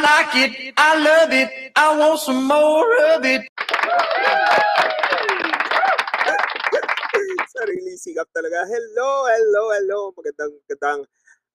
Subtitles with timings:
[0.00, 3.44] like it, I love it, I want some more of it.
[7.52, 8.64] Sarili sikap talaga.
[8.64, 10.00] Hello, hello, hello.
[10.16, 11.00] Magandang, magandang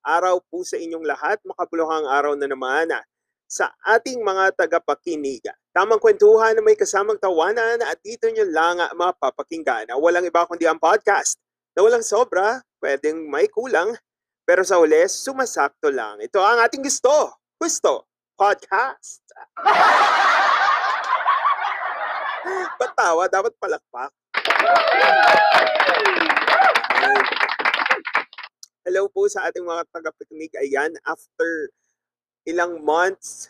[0.06, 1.42] araw po sa inyong lahat.
[1.42, 3.02] Makabuluhang araw na naman ah,
[3.50, 5.42] sa ating mga tagapakinig.
[5.74, 9.90] Tamang kwentuhan na may kasamang tawanan at dito nyo lang ah, mapapakinggan.
[9.90, 11.42] Ah, Walang iba kundi ang podcast
[11.74, 13.98] na walang sobra, pwedeng may kulang,
[14.46, 16.22] pero sa uli, sumasakto lang.
[16.22, 17.34] Ito ang ating gusto.
[17.58, 18.06] Gusto.
[18.36, 19.24] Podcast.
[22.76, 23.32] Ba't tawa?
[23.32, 24.12] Dapat palakpak.
[28.84, 30.52] Hello po sa ating mga tagapakinig.
[30.60, 31.72] Ayan, after
[32.44, 33.48] ilang months,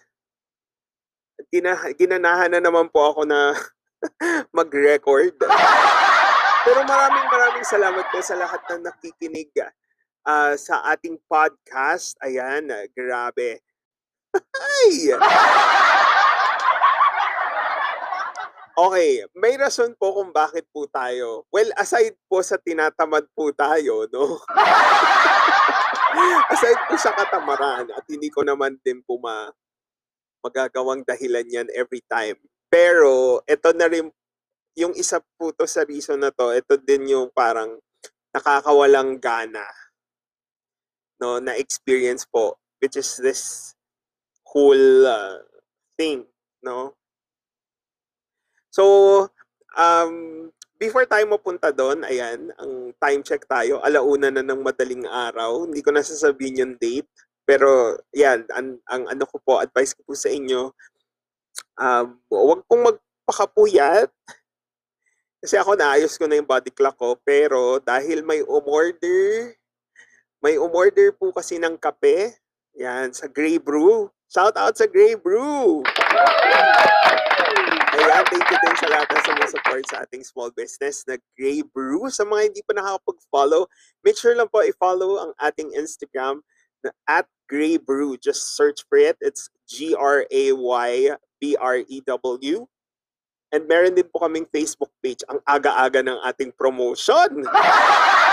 [1.49, 3.57] gina, ginanahan na naman po ako na
[4.57, 5.33] mag-record.
[6.61, 9.49] Pero maraming maraming salamat po sa lahat na nakikinig
[10.29, 12.13] ah, sa ating podcast.
[12.21, 13.65] Ayan, grabe.
[14.39, 15.13] Ay!
[18.75, 21.47] Okay, may rason po kung bakit po tayo.
[21.47, 24.43] Well, aside po sa tinatamad po tayo, no?
[26.51, 29.47] aside po sa katamaran at hindi ko naman din po ma
[30.43, 32.35] magagawang dahilan yan every time.
[32.67, 34.11] Pero ito na rin
[34.75, 37.79] yung isa po to sa reason na to, ito din yung parang
[38.35, 39.63] nakakawalang gana
[41.19, 43.74] no na experience po which is this
[44.55, 45.43] whole uh,
[45.99, 46.23] thing,
[46.63, 46.95] no?
[48.71, 48.83] So,
[49.75, 50.47] um,
[50.79, 55.67] before tayo mapunta doon, ayan, ang time check tayo, alauna na ng madaling araw.
[55.67, 57.07] Hindi ko na sasabihin yung date.
[57.43, 60.71] Pero, yan, ang, ang ano ko po, advice ko po sa inyo,
[61.77, 64.09] um, huwag pong magpakapuyat.
[65.43, 67.19] Kasi ako naayos ko na yung body clock ko.
[67.21, 69.53] Pero, dahil may umorder,
[70.41, 72.33] may umorder po kasi ng kape.
[72.75, 74.09] Yan, sa Grey Brew.
[74.35, 75.79] Shout out sa Grey Brew!
[77.95, 82.11] Ayan, thank you din sa lahat ng sumusupport sa ating small business na Grey Brew.
[82.11, 83.63] Sa mga hindi pa nakakapag-follow,
[84.03, 86.43] make sure lang po i-follow ang ating Instagram
[86.83, 88.19] na at Grey Brew.
[88.19, 89.15] Just search for it.
[89.23, 90.27] It's G-R-A-Y-B-R-E-W.
[93.55, 95.23] And meron din po kaming Facebook page.
[95.31, 97.39] Ang aga-aga ng ating promotion.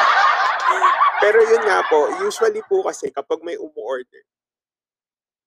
[1.23, 4.27] Pero yun nga po, usually po kasi kapag may umu-order,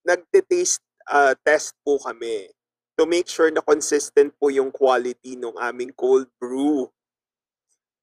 [0.06, 2.50] nagte-taste uh, test po kami
[2.96, 6.88] to make sure na consistent po yung quality ng aming cold brew.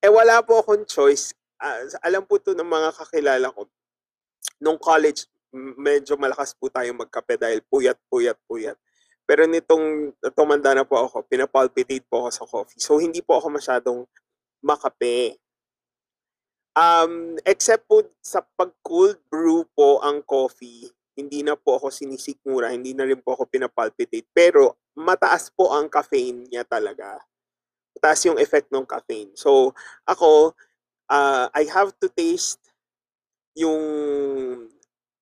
[0.05, 1.33] Eh wala po akong choice.
[1.57, 3.71] Ah, alam po to ng mga kakilala ko.
[4.61, 8.77] Nung college, medyo malakas po tayong magkape dahil puyat, puyat, puyat.
[9.23, 12.83] Pero nitong tumanda na po ako, pinapalpitate po ako sa coffee.
[12.83, 14.01] So hindi po ako masyadong
[14.61, 15.39] makape.
[16.73, 22.73] Um, except po sa pag cold brew po ang coffee, hindi na po ako sinisikmura,
[22.73, 24.29] hindi na rin po ako pinapalpitate.
[24.33, 27.21] Pero mataas po ang caffeine niya talaga.
[27.97, 29.33] Mataas yung effect ng caffeine.
[29.37, 29.77] So,
[30.09, 30.57] ako,
[31.13, 32.61] uh, I have to taste
[33.53, 33.85] yung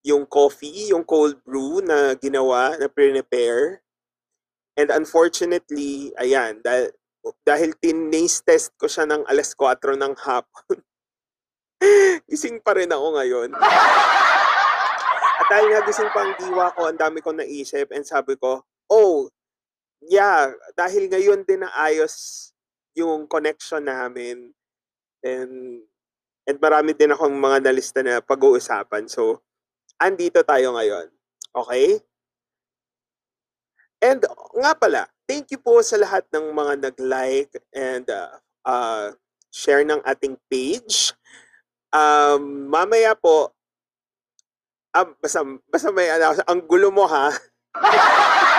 [0.01, 3.85] yung coffee, yung cold brew na ginawa, na prepare.
[4.73, 6.97] And unfortunately, ayan, dahil,
[7.45, 10.81] dahil tin-taste test ko siya ng alas 4 ng hapon,
[12.33, 13.51] gising pa rin ako ngayon.
[15.51, 19.27] Dahil nga gising pa ang diwa ko, ang dami kong naisip and sabi ko, oh,
[20.07, 22.49] yeah, dahil ngayon din naayos
[22.95, 24.55] yung connection namin
[25.27, 25.83] and
[26.47, 29.11] and marami din akong mga nalista na pag-uusapan.
[29.11, 29.43] So,
[29.99, 31.11] andito tayo ngayon.
[31.51, 31.99] Okay?
[34.01, 34.25] And
[34.57, 39.13] nga pala, thank you po sa lahat ng mga nag-like and uh, uh,
[39.53, 41.13] share ng ating page.
[41.93, 43.53] Um, mamaya po,
[44.95, 45.41] ah, basta,
[45.71, 47.31] basta may ano, ang gulo mo ha.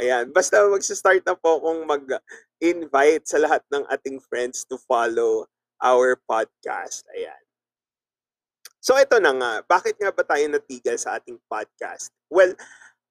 [0.00, 5.44] Ayan, basta magsa-start na po kung mag-invite sa lahat ng ating friends to follow
[5.76, 7.04] our podcast.
[7.12, 7.36] Ayan.
[8.80, 12.08] So ito na nga, bakit nga ba tayo natigil sa ating podcast?
[12.32, 12.56] Well,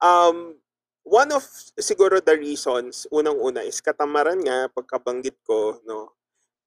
[0.01, 0.57] um,
[1.05, 1.45] one of
[1.77, 6.17] siguro the reasons, unang-una is katamaran nga, pagkabanggit ko, no?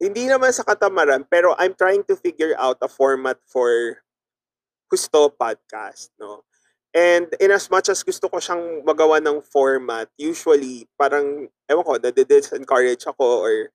[0.03, 4.03] Hindi naman sa katamaran, pero I'm trying to figure out a format for
[4.91, 6.43] Gusto Podcast, no?
[6.91, 12.03] And in as much as gusto ko siyang magawa ng format, usually parang, ewan ko,
[12.03, 13.71] nade-disencourage ako or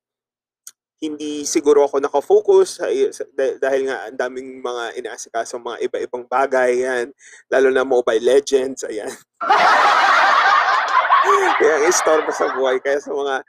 [1.00, 2.82] hindi siguro ako nakafocus
[3.34, 7.06] dahil nga ang daming mga inaasikaso mga iba-ibang bagay yan,
[7.48, 9.10] lalo na Mobile Legends, ayan.
[11.58, 12.78] Kaya istorbo sa buhay.
[12.78, 13.42] Kaya sa mga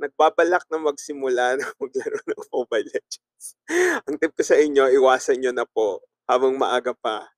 [0.00, 3.44] nagbabalak na magsimula na maglaro ng Mobile Legends,
[4.08, 7.28] ang tip ko sa inyo, iwasan nyo na po habang maaga pa.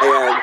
[0.00, 0.34] Ayan.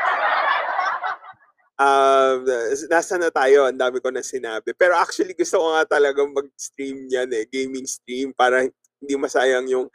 [1.78, 2.42] Um,
[2.90, 3.70] nasa na tayo?
[3.70, 4.74] Ang dami ko na sinabi.
[4.74, 7.46] Pero actually, gusto ko nga talagang mag-stream yan eh.
[7.46, 9.88] Gaming stream para hindi masayang yung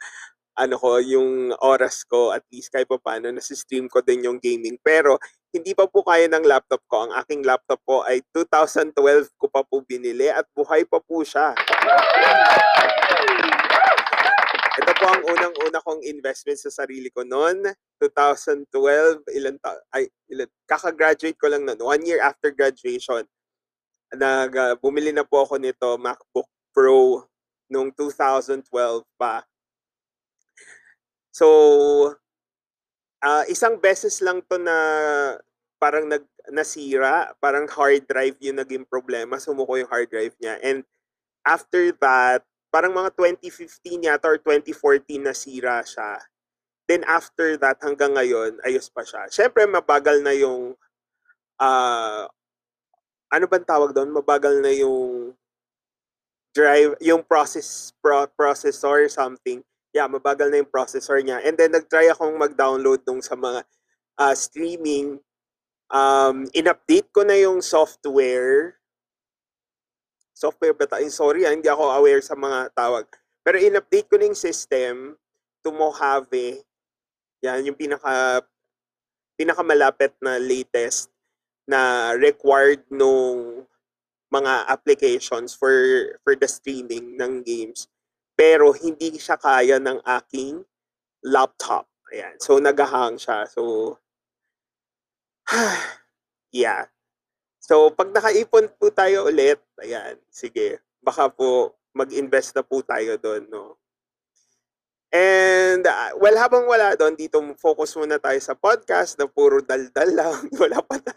[0.53, 4.77] ano ko, yung oras ko at least kahit pa paano nasi-stream ko din yung gaming.
[4.79, 5.19] Pero
[5.53, 7.05] hindi pa po kaya ng laptop ko.
[7.05, 11.53] Ang aking laptop po ay 2012 ko pa po binili at buhay pa po siya.
[14.73, 17.69] Ito po ang unang-una kong investment sa sarili ko noon.
[18.01, 21.77] 2012, ilan ta ay ilan, kaka-graduate ko lang noon.
[21.77, 23.21] One year after graduation,
[24.09, 27.29] nag uh, bumili na po ako nito MacBook Pro
[27.69, 28.65] noong 2012
[29.13, 29.45] pa.
[31.29, 32.17] So,
[33.23, 34.77] uh, isang beses lang to na
[35.79, 40.59] parang nag nasira, parang hard drive yung naging problema, sumuko yung hard drive niya.
[40.59, 40.83] And
[41.47, 46.19] after that, parang mga 2015 yata or 2014 nasira siya.
[46.83, 49.31] Then after that, hanggang ngayon, ayos pa siya.
[49.31, 50.75] Siyempre, mabagal na yung,
[51.63, 52.27] uh,
[53.31, 54.11] ano bang tawag doon?
[54.11, 55.31] Mabagal na yung
[56.51, 59.63] drive, yung process, pro, processor something.
[59.93, 61.39] Yeah, mabagal na yung processor niya.
[61.45, 63.61] And then, nag-try akong mag-download nung sa mga
[64.17, 65.21] uh, streaming.
[65.93, 68.81] Um, in-update ko na yung software.
[70.33, 71.05] Software ba tayo?
[71.13, 73.05] Sorry, ah, hindi ako aware sa mga tawag.
[73.45, 75.13] Pero in-update ko na yung system
[75.61, 76.65] to Mojave
[77.43, 78.39] yan yung pinaka
[79.35, 81.11] pinakamalapit na latest
[81.67, 83.67] na required nung
[84.31, 85.75] mga applications for
[86.23, 87.91] for the streaming ng games.
[88.33, 90.65] Pero hindi siya kaya ng aking
[91.25, 91.85] laptop.
[92.13, 92.35] Ayan.
[92.41, 93.45] So nagahang siya.
[93.49, 93.95] So
[96.53, 96.89] yeah.
[97.63, 100.83] So pag nakaipon po tayo ulit, ayan, sige.
[100.99, 103.77] Baka po mag-invest na po tayo doon, no.
[105.13, 110.09] And uh, well, habang wala doon, dito focus muna tayo sa podcast na puro daldal
[110.09, 110.49] lang.
[110.61, 111.13] Wala pa na,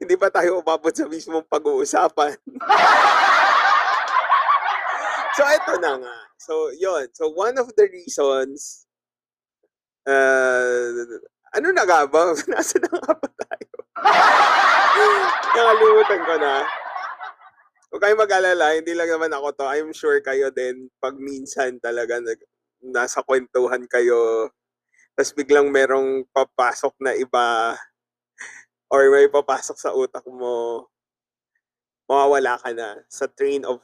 [0.00, 2.40] hindi pa tayo umabot sa mismong pag-uusapan.
[5.36, 6.16] so, ito na nga.
[6.38, 8.86] So, yon So, one of the reasons,
[10.06, 10.90] uh,
[11.54, 12.34] ano na nga ba?
[12.52, 13.74] Nasa na nga ba tayo?
[15.54, 16.52] Nakalimutan ko na.
[17.94, 19.70] Huwag kayong mag-alala, hindi lang naman ako to.
[19.70, 22.42] I'm sure kayo din, pag minsan talaga nag,
[22.82, 24.50] nasa kwentuhan kayo,
[25.14, 27.78] tapos biglang merong papasok na iba
[28.90, 30.86] or may papasok sa utak mo,
[32.10, 33.78] mawawala ka na sa train of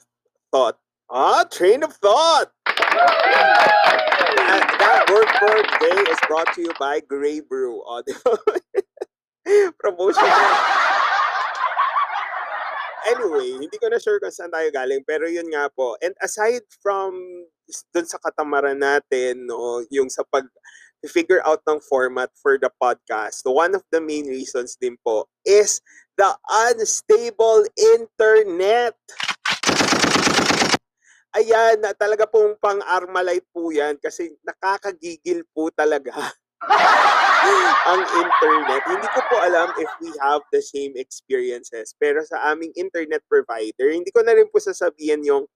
[0.50, 0.76] thought.
[1.10, 2.54] Ah, train of thought!
[2.70, 7.82] that, that word for today is brought to you by Grey Brew.
[7.82, 7.98] Oh?
[9.82, 10.22] Promotion
[13.10, 15.98] Anyway, hindi ko na sure kung saan tayo galing, pero yun nga po.
[15.98, 17.18] And aside from
[17.90, 20.46] dun sa katamaran natin, no, yung sa pag
[21.08, 25.80] figure out ng format for the podcast, one of the main reasons din po is
[26.20, 26.28] the
[26.68, 27.64] unstable
[27.96, 28.94] internet.
[31.30, 36.10] Ayan, na talaga pong pang-armalite po yan kasi nakakagigil po talaga
[37.90, 38.82] ang internet.
[38.90, 41.94] Hindi ko po alam if we have the same experiences.
[41.94, 45.46] Pero sa aming internet provider, hindi ko na rin po sasabihin yung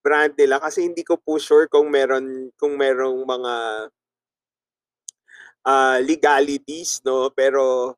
[0.00, 3.54] brand nila kasi hindi ko po sure kung meron kung merong mga
[5.68, 7.94] uh, legalities no pero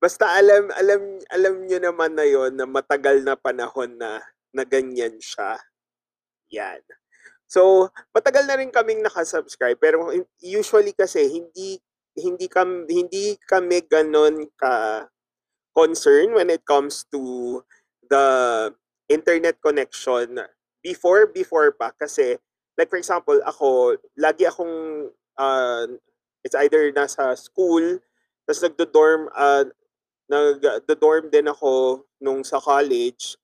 [0.00, 5.14] basta alam alam alam niyo naman na yon na matagal na panahon na na ganyan
[5.20, 5.60] siya.
[6.50, 6.82] Yan.
[7.50, 11.82] So, matagal na rin kaming naka-subscribe pero usually kasi hindi
[12.14, 15.06] hindi kami hindi kami ganon ka
[15.74, 17.62] concern when it comes to
[18.06, 18.26] the
[19.06, 20.38] internet connection
[20.82, 22.38] before before pa kasi
[22.78, 25.86] like for example ako lagi akong uh,
[26.42, 27.98] it's either nasa school
[28.46, 29.66] tapos nagdo-dorm uh,
[30.30, 33.38] nag-dorm din ako nung sa college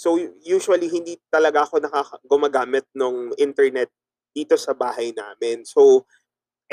[0.00, 3.92] So usually hindi talaga ako nakaka- gumagamit ng internet
[4.32, 5.68] dito sa bahay namin.
[5.68, 6.08] So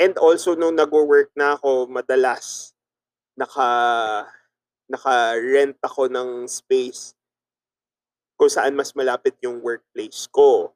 [0.00, 2.72] and also nung nagwo-work na ako madalas
[3.36, 3.68] naka
[4.88, 7.12] naka-rent ako ng space
[8.40, 10.72] kung saan mas malapit yung workplace ko.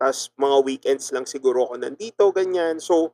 [0.00, 2.80] Tapos mga weekends lang siguro ako nandito, ganyan.
[2.80, 3.12] So,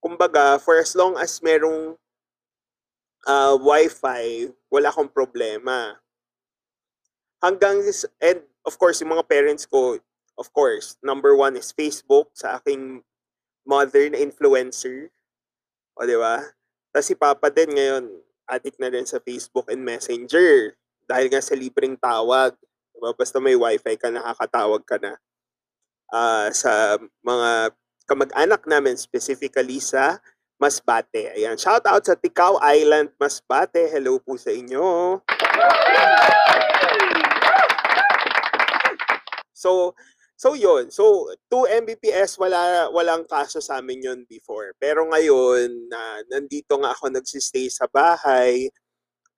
[0.00, 2.00] kumbaga, for as long as merong
[3.28, 6.01] uh, wifi, wala akong problema
[7.42, 7.82] hanggang,
[8.22, 9.98] and of course, yung mga parents ko,
[10.38, 13.02] of course, number one is Facebook sa aking
[13.66, 15.10] mother na influencer.
[15.98, 16.40] O, di ba?
[16.94, 18.08] Tapos si Papa din ngayon,
[18.48, 20.78] addict na rin sa Facebook and Messenger.
[21.04, 22.54] Dahil nga sa libreng tawag.
[22.94, 23.10] Diba?
[23.12, 25.18] Basta may wifi ka, nakakatawag ka na.
[26.12, 27.72] Uh, sa mga
[28.04, 30.20] kamag-anak namin, specifically sa
[30.60, 31.34] Masbate.
[31.34, 33.88] Ayan, shout out sa Tikaw Island, Masbate.
[33.90, 35.18] Hello po sa inyo.
[39.62, 39.94] So,
[40.34, 40.90] so yun.
[40.90, 44.74] So, 2 Mbps, wala, walang kaso sa amin yun before.
[44.82, 48.66] Pero ngayon, na nandito nga ako nagsistay sa bahay,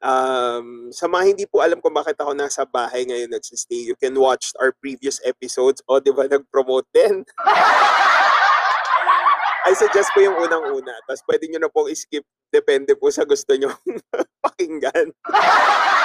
[0.01, 4.17] um, sa mga hindi po alam kung bakit ako nasa bahay ngayon nagsistay, you can
[4.17, 5.85] watch our previous episodes.
[5.85, 7.21] O, di ba, nag-promote din?
[9.65, 10.93] I suggest po yung unang-una.
[11.09, 12.25] Tapos pwede nyo na pong skip.
[12.53, 13.73] Depende po sa gusto nyo
[14.45, 15.09] pakinggan.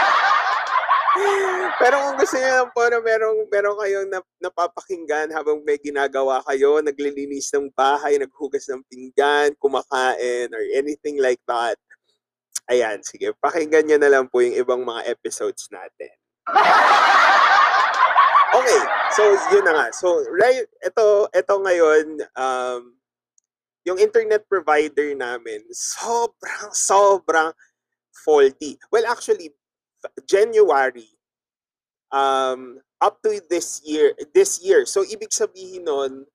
[1.79, 6.79] Pero kung gusto niyo po na merong, meron kayong nap- napapakinggan habang may ginagawa kayo,
[6.85, 11.75] naglilinis ng bahay, naghugas ng pinggan, kumakain, or anything like that,
[12.69, 16.13] ayan, sige, pakinggan nyo na lang po yung ibang mga episodes natin.
[18.49, 18.81] Okay,
[19.13, 19.21] so
[19.53, 19.87] yun na nga.
[19.93, 22.97] So, right, ito, ito ngayon, um,
[23.85, 27.53] yung internet provider namin, sobrang, sobrang
[28.09, 28.81] faulty.
[28.89, 29.53] Well, actually,
[30.27, 31.07] January
[32.11, 34.85] um up to this year this year.
[34.85, 36.25] So ibig sabihin nun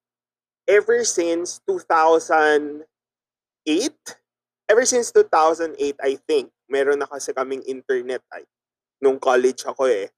[0.69, 2.87] ever since 2008
[4.71, 8.45] ever since 2008 I think meron na kasi kaming internet ay
[9.03, 10.09] nung college ako eh.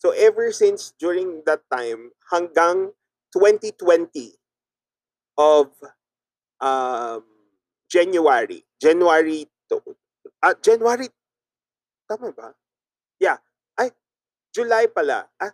[0.00, 2.92] So ever since during that time hanggang
[3.32, 4.36] 2020
[5.40, 5.72] of
[6.60, 7.24] um
[7.88, 9.80] January January to,
[10.44, 11.08] ah, January
[12.04, 12.52] tama ba
[13.24, 13.40] Yeah.
[13.80, 13.88] Ay,
[14.52, 15.24] July pala.
[15.40, 15.52] Ah,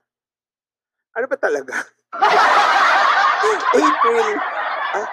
[1.15, 1.87] ano ba talaga?
[3.79, 4.27] April.
[4.99, 5.09] Ah.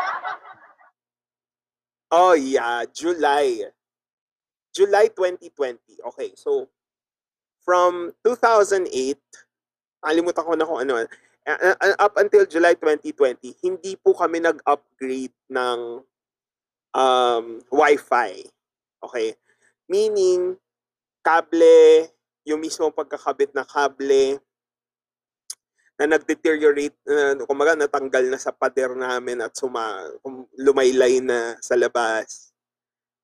[2.18, 2.82] Oh, yeah.
[2.90, 3.62] July.
[4.74, 6.02] July 2020.
[6.14, 6.66] Okay, so
[7.62, 8.90] from 2008,
[10.02, 11.06] kalimutan ko na kung ano,
[11.46, 16.02] uh, uh, up until July 2020, hindi po kami nag-upgrade ng
[16.98, 18.34] um, Wi-Fi.
[19.06, 19.38] Okay?
[19.90, 20.58] Meaning,
[21.22, 22.17] kable,
[22.48, 24.40] yung mismo pagkakabit na kable
[26.00, 30.08] na nag-deteriorate, uh, kumaga natanggal na sa pader namin at suma,
[30.56, 32.54] lumaylay na sa labas.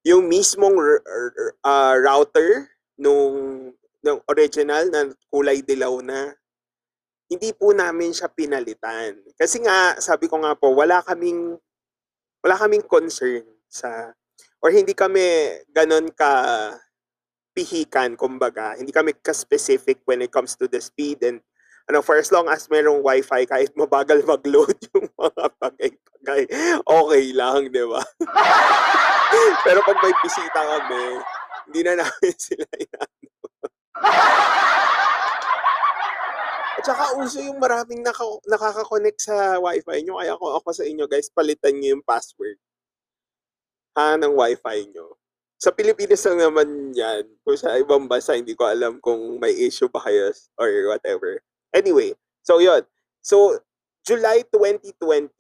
[0.03, 2.68] Yung mismong uh, router
[3.00, 3.72] nung,
[4.03, 6.34] nung original na kulay dilaw na,
[7.30, 9.22] hindi po namin siya pinalitan.
[9.38, 11.56] Kasi nga, sabi ko nga po, wala kaming,
[12.44, 14.12] wala kaming concern sa,
[14.60, 15.22] or hindi kami
[15.70, 16.34] ganon ka
[17.54, 18.74] pihikan, kumbaga.
[18.76, 21.40] Hindi kami ka-specific when it comes to the speed and
[21.90, 26.44] ano, for as long as merong wifi, kahit mabagal mag-load yung mga bagay-bagay,
[26.84, 28.02] okay lang, di ba?
[29.66, 31.06] Pero pag may bisita kami,
[31.68, 33.30] hindi na namin sila inano.
[36.74, 40.20] At saka uso yung maraming naka, nakaka-connect sa wifi nyo.
[40.20, 42.60] Kaya kung ako sa inyo, guys, palitan nyo yung password.
[43.96, 45.16] Ha, ng wifi nyo.
[45.63, 47.24] Sa Pilipinas lang naman yan.
[47.39, 50.27] Kung sa ibang bansa, hindi ko alam kung may issue ba kayo
[50.60, 51.39] or whatever.
[51.72, 52.12] Anyway,
[52.43, 52.84] so yun.
[53.24, 53.63] So,
[54.03, 55.32] July 2020,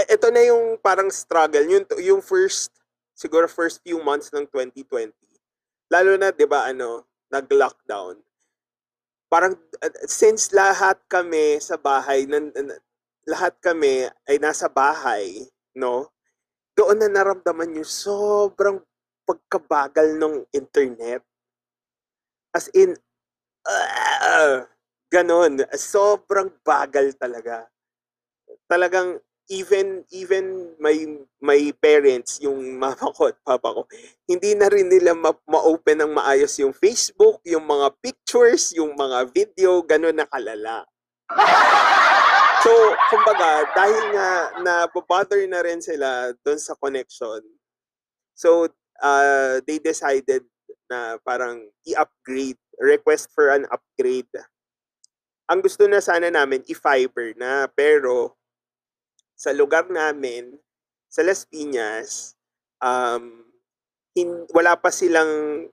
[0.00, 1.60] eh, ito na yung parang struggle.
[1.68, 2.72] Yung, yung first,
[3.12, 5.12] siguro first few months ng 2020.
[5.92, 8.16] Lalo na, di ba, ano, nag-lockdown.
[9.28, 9.52] Parang,
[9.84, 12.48] uh, since lahat kami sa bahay, nan,
[13.28, 16.08] lahat kami ay nasa bahay, no?
[16.80, 18.80] Doon na naramdaman yung sobrang
[19.28, 21.20] pagkabagal ng internet.
[22.56, 22.96] As in,
[23.68, 24.64] uh,
[25.12, 25.60] ganon.
[25.76, 27.68] Sobrang bagal talaga.
[28.64, 29.20] Talagang
[29.50, 31.04] even even may
[31.42, 33.82] may parents yung mama ko at papa ko
[34.30, 39.26] hindi na rin nila ma- ma-open ng maayos yung Facebook yung mga pictures yung mga
[39.34, 40.86] video ganun na kalala
[42.60, 42.72] So,
[43.08, 44.28] kumbaga, dahil nga
[44.60, 47.40] na-bother na rin sila doon sa connection,
[48.36, 48.68] so
[49.00, 50.44] uh, they decided
[50.90, 54.28] na parang i-upgrade, request for an upgrade.
[55.48, 58.36] Ang gusto na sana namin, i-fiber na, pero
[59.38, 60.52] sa lugar namin,
[61.08, 62.36] sa Las Piñas,
[62.84, 63.40] um,
[64.12, 65.64] hin- wala pa silang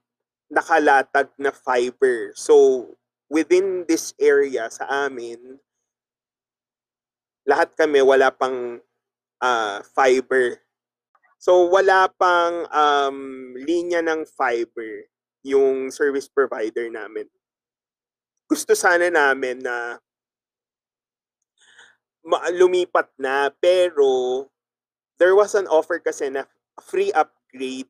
[0.48, 2.32] nakalatag na fiber.
[2.32, 2.86] So,
[3.28, 5.60] within this area sa amin,
[7.48, 8.76] lahat kami wala pang
[9.40, 10.60] uh, fiber.
[11.40, 13.18] So wala pang um,
[13.56, 15.08] linya ng fiber
[15.40, 17.24] yung service provider namin.
[18.44, 19.96] Gusto sana namin na
[22.52, 24.44] lumipat na pero
[25.16, 26.44] there was an offer kasi na
[26.84, 27.88] free upgrade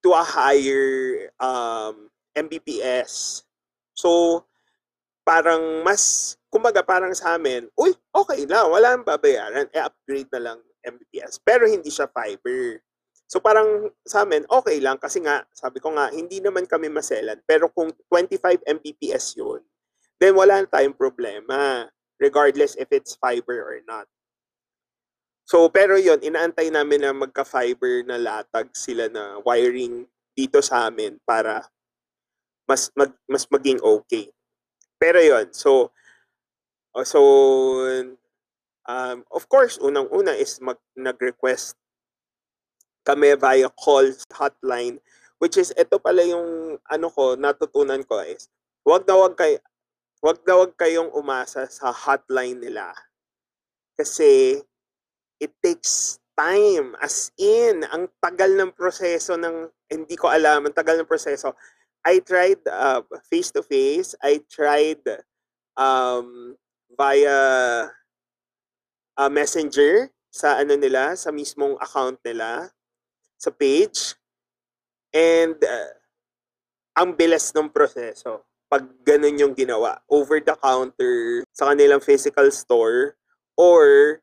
[0.00, 3.44] to a higher um, Mbps.
[3.92, 4.42] So
[5.24, 10.58] parang mas kumbaga parang sa amin, uy, okay lang, wala nang babayaran, e-upgrade na lang.
[10.86, 11.42] Mbps.
[11.42, 12.78] Pero hindi siya fiber.
[13.26, 17.40] So parang sa amin, okay lang kasi nga, sabi ko nga, hindi naman kami maselan.
[17.48, 19.64] Pero kung 25 Mbps yun,
[20.22, 21.90] then wala na tayong problema
[22.22, 24.06] regardless if it's fiber or not.
[25.50, 30.06] So pero yun, inaantay namin na magka-fiber na latag sila na wiring
[30.36, 31.66] dito sa amin para
[32.68, 34.30] mas mag, mas maging okay.
[35.00, 35.90] Pero yun, so
[36.94, 37.20] oh, so
[38.86, 41.76] um, of course, unang-una is mag, nag-request
[43.04, 44.96] kami via calls hotline
[45.36, 48.48] which is ito pala yung ano ko natutunan ko is
[48.80, 49.60] wag na wag kay
[50.24, 52.96] wag na wag kayong umasa sa hotline nila.
[53.92, 54.56] Kasi
[55.36, 60.96] it takes time as in ang tagal ng proseso ng hindi ko alam ang tagal
[60.96, 61.52] ng proseso.
[62.08, 65.04] I tried uh, face to face I tried
[65.76, 66.56] um
[66.94, 67.36] via
[69.18, 72.70] uh, messenger sa ano nila sa mismong account nila
[73.38, 74.18] sa page.
[75.14, 75.94] And uh,
[76.98, 80.02] ang bilis ng proseso pag ganun yung ginawa.
[80.10, 83.14] Over the counter sa kanilang physical store
[83.54, 84.18] or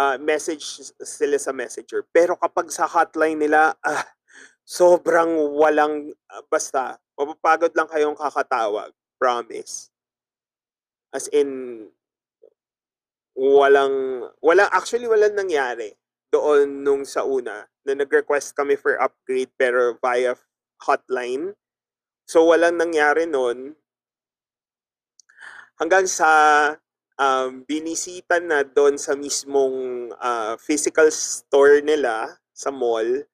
[0.00, 2.08] uh, message sila sa messenger.
[2.08, 4.04] Pero kapag sa hotline nila ah,
[4.64, 9.93] sobrang walang uh, basta mapapagod lang kayong kakatawag promise
[11.14, 11.86] as in
[13.38, 15.94] walang walang actually walang nangyari
[16.34, 20.34] doon nung sa una na nag-request kami for upgrade pero via
[20.82, 21.54] hotline.
[22.26, 23.78] So walang nangyari noon
[25.78, 26.30] hanggang sa
[27.18, 33.26] um, binisita na doon sa mismong uh, physical store nila sa mall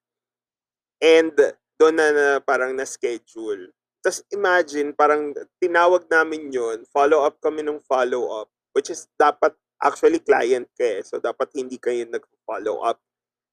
[1.01, 1.33] and
[1.81, 3.73] doon na, na parang na-schedule.
[4.01, 5.29] Tapos imagine, parang
[5.61, 10.85] tinawag namin yon follow up kami ng follow up, which is dapat actually client ka
[10.85, 11.01] eh.
[11.05, 12.97] So, dapat hindi kayo nag-follow up.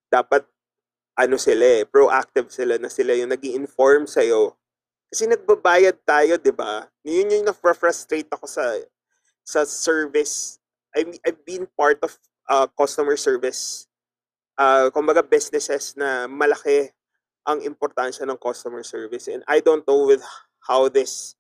[0.09, 0.45] Dapat,
[1.21, 4.57] ano sila eh, proactive sila na sila yung nag inform sa'yo.
[5.09, 6.85] Kasi nagbabayad tayo, di ba?
[7.01, 8.65] Yun yung na-frustrate ako sa
[9.41, 10.61] sa service.
[10.93, 12.13] I, I've been part of
[12.49, 13.89] uh, customer service.
[14.61, 16.93] Uh, kumbaga businesses na malaki
[17.49, 19.33] ang importansya ng customer service.
[19.33, 20.21] And I don't know with
[20.69, 21.35] how this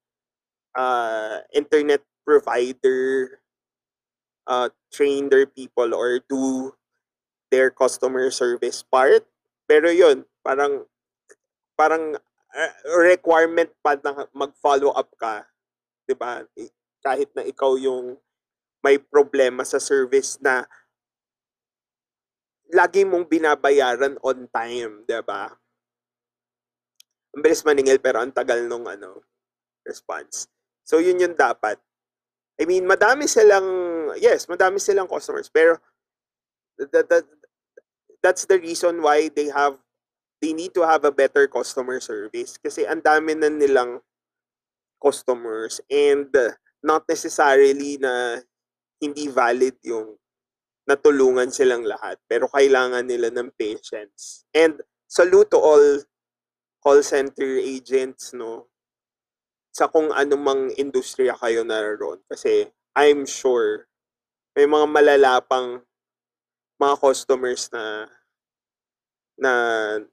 [0.73, 3.39] uh, internet provider
[4.49, 6.73] uh, train their people or do
[7.53, 9.29] their customer service part.
[9.69, 10.89] Pero yun, parang
[11.77, 12.17] parang
[12.57, 12.73] uh,
[13.05, 15.45] requirement pa na mag-follow up ka,
[16.09, 16.43] 'di ba?
[17.05, 18.17] Kahit na ikaw yung
[18.81, 20.65] may problema sa service na
[22.73, 25.53] lagi mong binabayaran on time, 'di ba?
[27.39, 29.23] Ang bilis maningil pero ang tagal nung ano
[29.87, 30.51] response.
[30.83, 31.79] So yun yung dapat.
[32.59, 35.79] I mean, madami silang, yes, madami silang customers, pero
[36.83, 37.23] that, that,
[38.19, 39.79] that's the reason why they have,
[40.43, 42.59] they need to have a better customer service.
[42.59, 44.03] Kasi ang dami na nilang
[44.99, 46.35] customers and
[46.83, 48.43] not necessarily na
[48.99, 50.19] hindi valid yung
[50.91, 52.19] natulungan silang lahat.
[52.27, 54.43] Pero kailangan nila ng patience.
[54.51, 56.03] And salute to all
[56.83, 58.69] call center agents, no?
[59.79, 62.19] sa kung anumang industriya kayo naroon.
[62.27, 62.67] Kasi
[62.99, 63.87] I'm sure
[64.59, 65.87] may mga malalapang
[66.83, 68.11] mga customers na
[69.39, 69.53] na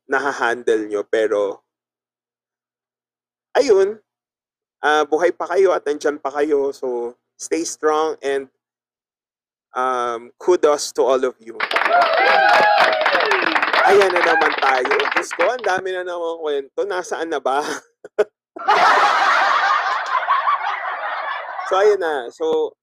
[0.06, 1.01] nahahandle nyo.
[1.10, 1.65] Pero
[3.58, 3.97] ayun,
[4.86, 6.69] uh, buhay pa kayo at nandyan pa kayo.
[6.69, 8.54] So stay strong and
[9.73, 11.58] um, kudos to all of you.
[13.86, 14.93] Ayan na naman tayo.
[15.13, 16.82] Diyos ko, ang dami na naman kwento.
[16.89, 17.62] Nasaan na ba?
[21.65, 22.30] So ayun na.
[22.30, 22.78] So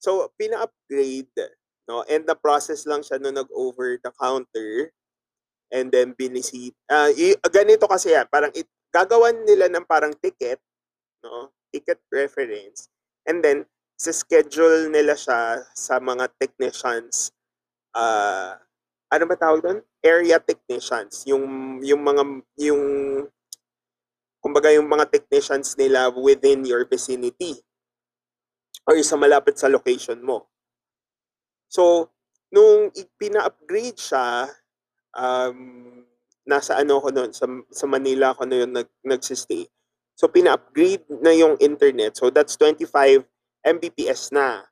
[0.00, 1.36] so pina-upgrade,
[1.86, 2.02] no?
[2.08, 4.90] And the process lang siya no nag-over the counter
[5.68, 6.72] and then binisit.
[6.88, 10.58] Uh, y- ganito kasi yan, parang it, gagawan nila ng parang ticket,
[11.20, 11.52] no?
[11.68, 12.88] Ticket reference.
[13.28, 17.30] And then schedule nila siya sa mga technicians
[17.94, 18.58] uh,
[19.12, 19.78] ano ba tawag doon?
[20.00, 21.44] Area technicians, yung
[21.84, 22.22] yung mga
[22.64, 22.82] yung
[24.40, 27.60] kumbaga yung mga technicians nila within your vicinity
[28.88, 30.50] or sa malapit sa location mo.
[31.70, 32.10] So,
[32.50, 34.50] nung pina-upgrade siya,
[35.14, 36.02] um,
[36.42, 39.70] nasa ano ko noon, sa, sa Manila ako noon nag, nagsistay.
[40.18, 42.18] So, pina-upgrade na yung internet.
[42.18, 43.24] So, that's 25
[43.62, 44.66] Mbps na.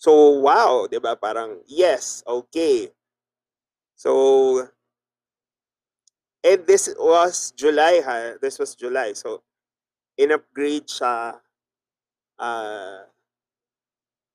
[0.00, 1.12] So, wow, 'di ba?
[1.12, 2.88] Parang yes, okay.
[3.92, 4.64] So,
[6.40, 8.40] and this was July ha.
[8.40, 9.12] This was July.
[9.12, 9.44] So,
[10.16, 11.36] in-upgrade siya
[12.40, 13.04] uh,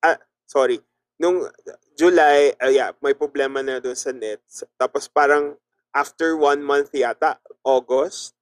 [0.06, 0.78] ah, sorry,
[1.18, 1.50] nung
[1.98, 4.38] July, uh, yeah, may problema na doon sa net.
[4.78, 5.58] Tapos parang
[5.90, 8.38] after one month yata, August,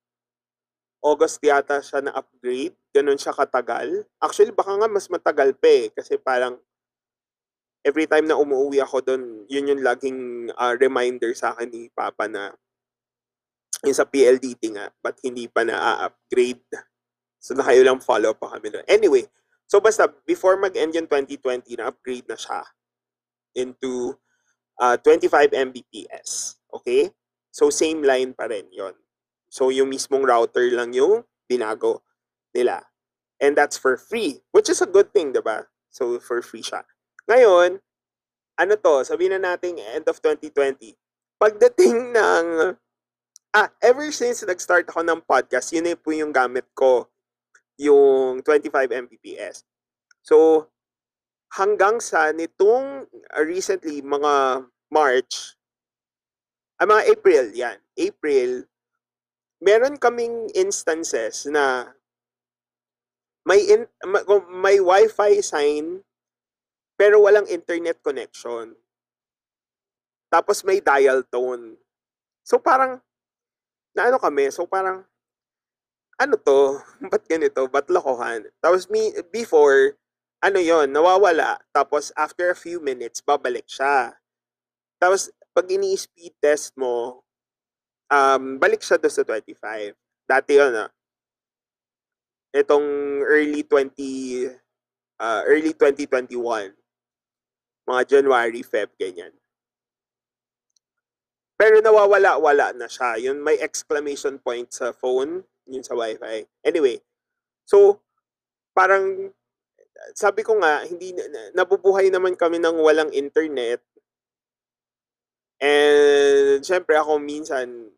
[1.00, 2.76] August yata siya na-upgrade.
[2.92, 4.04] Ganun siya katagal.
[4.20, 5.86] Actually, baka nga mas matagal pa eh.
[5.92, 6.56] Kasi parang
[7.84, 12.24] every time na umuwi ako doon, yun yung laging uh, reminder sa akin ni Papa
[12.26, 12.56] na
[13.84, 16.64] yung sa PLDT nga, but hindi pa na-upgrade.
[17.36, 18.88] So, nakayo lang follow pa kami doon.
[18.88, 19.28] Anyway,
[19.68, 22.64] so basta, before mag-end yung 2020, na-upgrade na siya
[23.52, 24.16] into
[24.80, 26.56] uh, 25 Mbps.
[26.72, 27.12] Okay?
[27.52, 28.96] So, same line pa rin yon.
[29.52, 32.00] So, yung mismong router lang yung binago
[32.56, 32.88] nila.
[33.38, 35.68] And that's for free, which is a good thing, diba?
[35.92, 36.82] So, for free siya.
[37.24, 37.80] Ngayon,
[38.60, 40.94] ano to, sabihin na natin end of 2020,
[41.40, 42.46] pagdating ng,
[43.56, 47.08] ah, ever since nag-start ako ng podcast, yun po yung gamit ko,
[47.80, 49.64] yung 25 Mbps.
[50.20, 50.68] So,
[51.56, 53.08] hanggang sa nitong
[53.40, 55.56] recently, mga March,
[56.78, 58.68] ah, mga April, yan, April,
[59.64, 61.96] meron kaming instances na
[63.48, 63.88] may in,
[64.60, 66.04] may wifi sign
[66.94, 68.74] pero walang internet connection.
[70.30, 71.78] Tapos may dial tone.
[72.42, 73.02] So parang
[73.94, 75.06] na ano kami, so parang
[76.18, 76.78] ano to?
[77.10, 77.66] Ba't ganito?
[77.70, 78.46] Ba't lokohan?
[78.62, 79.98] Tapos me, before,
[80.42, 81.58] ano yon nawawala.
[81.74, 84.14] Tapos after a few minutes, babalik siya.
[84.98, 87.22] Tapos pag ini-speed test mo,
[88.10, 89.94] um, balik siya doon sa 25.
[90.26, 90.90] Dati yun ah.
[92.54, 92.86] Itong
[93.26, 94.54] early 20,
[95.18, 96.83] uh, early 2021
[97.84, 99.32] mga January, Feb, ganyan.
[101.54, 103.16] Pero nawawala-wala na siya.
[103.20, 106.44] Yun, may exclamation point sa phone, yun sa wifi.
[106.66, 106.98] Anyway,
[107.62, 108.02] so,
[108.74, 109.30] parang,
[110.12, 111.14] sabi ko nga, hindi,
[111.54, 113.80] nabubuhay naman kami ng walang internet.
[115.62, 117.94] And, syempre ako minsan,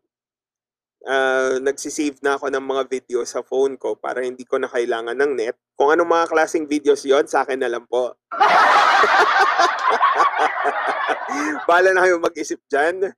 [1.05, 5.13] uh, nagsisave na ako ng mga video sa phone ko para hindi ko na kailangan
[5.13, 5.53] ng net.
[5.77, 8.17] Kung anong mga klaseng videos yon sa akin na lang po.
[11.69, 13.13] Bala na kayo mag-isip dyan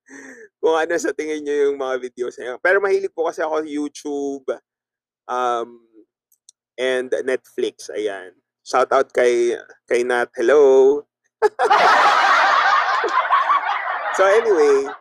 [0.59, 2.59] kung ano sa tingin nyo yung mga videos niya.
[2.59, 4.43] Pero mahilig po kasi ako YouTube
[5.29, 5.79] um,
[6.75, 7.87] and Netflix.
[7.95, 8.35] Ayan.
[8.67, 9.55] Shout out kay,
[9.87, 10.27] kay Nat.
[10.35, 10.99] Hello!
[14.19, 14.91] so anyway,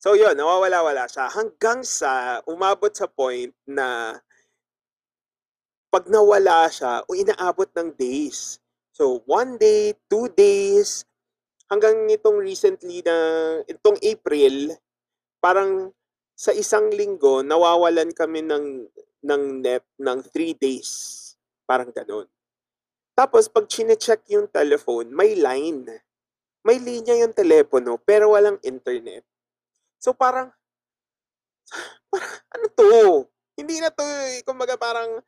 [0.00, 4.18] so yun, nawawala-wala siya hanggang sa umabot sa point na
[5.90, 8.62] pag nawala siya, o inaabot ng days.
[8.94, 11.02] So, one day, two days,
[11.66, 13.14] hanggang nitong recently na,
[13.66, 14.78] itong April,
[15.42, 15.90] parang
[16.38, 18.86] sa isang linggo, nawawalan kami ng,
[19.26, 21.18] ng net ng three days.
[21.66, 22.30] Parang ganun.
[23.18, 25.90] Tapos, pag chinecheck yung telephone, may line.
[26.62, 29.26] May linya yung telepono, pero walang internet.
[30.00, 30.48] So, parang,
[32.08, 32.88] parang ano to?
[33.60, 35.20] Hindi na to, eh, kumbaga parang,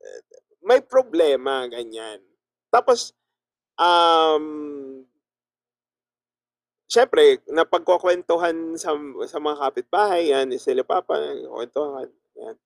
[0.00, 0.20] uh,
[0.64, 2.24] may problema, ganyan.
[2.72, 3.12] Tapos,
[3.76, 5.04] um,
[6.88, 8.96] syempre, napagkukwentuhan sa,
[9.28, 11.20] sa mga kapitbahay, yan, sila papa,
[11.52, 12.08] kwentuhan,
[12.40, 12.56] yan.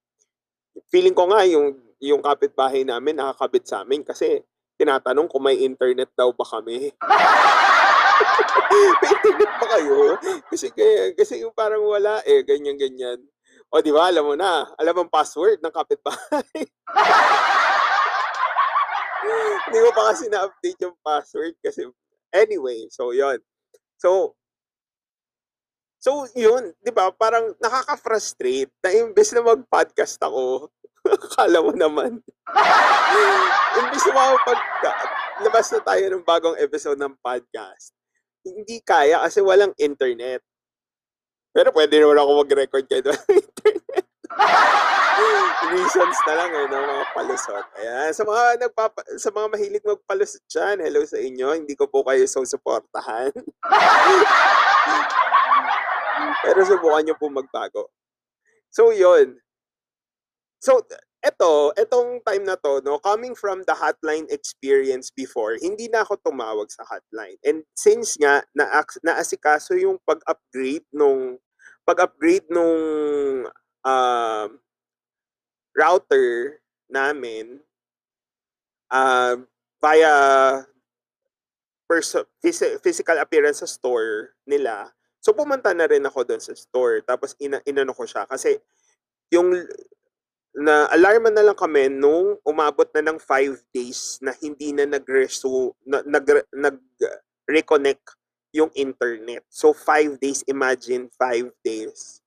[0.88, 4.41] Feeling ko nga yung, yung kapitbahay namin nakakabit sa amin kasi
[4.79, 6.91] tinatanong kung may internet daw ba kami.
[9.02, 9.96] may internet ba kayo?
[10.48, 10.66] Kasi,
[11.16, 13.20] kasi yung parang wala eh, ganyan-ganyan.
[13.72, 16.61] O di ba, alam mo na, alam ang password ng kapitbahay.
[19.68, 21.88] Hindi ko pa kasi na-update yung password kasi
[22.35, 23.40] anyway, so yon.
[23.96, 24.37] So
[26.02, 27.14] So, yun, 'di ba?
[27.14, 30.66] Parang nakaka-frustrate na imbes na mag-podcast ako,
[31.14, 32.18] akala mo naman.
[33.78, 34.61] imbes na pag
[35.46, 37.94] labas na tayo ng bagong episode ng podcast,
[38.42, 40.42] hindi kaya kasi walang internet.
[41.52, 44.07] Pero pwede naman ako mag-record kayo ng internet.
[45.72, 46.78] Reasons na lang eh, no?
[46.81, 47.66] mga palusot.
[47.81, 48.11] Ayan.
[48.12, 51.48] Sa mga, nagpapa, sa mga mahilig magpalusot dyan, hello sa inyo.
[51.57, 53.33] Hindi ko po kayo so supportahan.
[56.42, 57.88] Pero subukan nyo po magbago.
[58.72, 59.38] So, yun.
[60.59, 60.83] So,
[61.22, 66.18] eto, etong time na to, no, coming from the hotline experience before, hindi na ako
[66.18, 67.38] tumawag sa hotline.
[67.46, 68.66] And since nga, na
[69.06, 71.38] naasikaso yung pag-upgrade nung
[71.87, 72.82] pag-upgrade nung
[73.87, 74.46] uh,
[75.74, 76.58] router
[76.90, 77.62] namin
[78.90, 79.38] uh,
[79.82, 80.14] via
[81.88, 84.90] perso- phys- physical appearance sa store nila.
[85.22, 88.58] So pumunta na rin ako doon sa store tapos ina inano ko siya kasi
[89.30, 89.54] yung
[90.53, 95.73] na alarma na lang kami nung umabot na ng 5 days na hindi na nag-resu
[95.88, 98.05] na, nag nag-reconnect
[98.53, 99.43] yung internet.
[99.49, 102.21] So 5 days, imagine 5 days.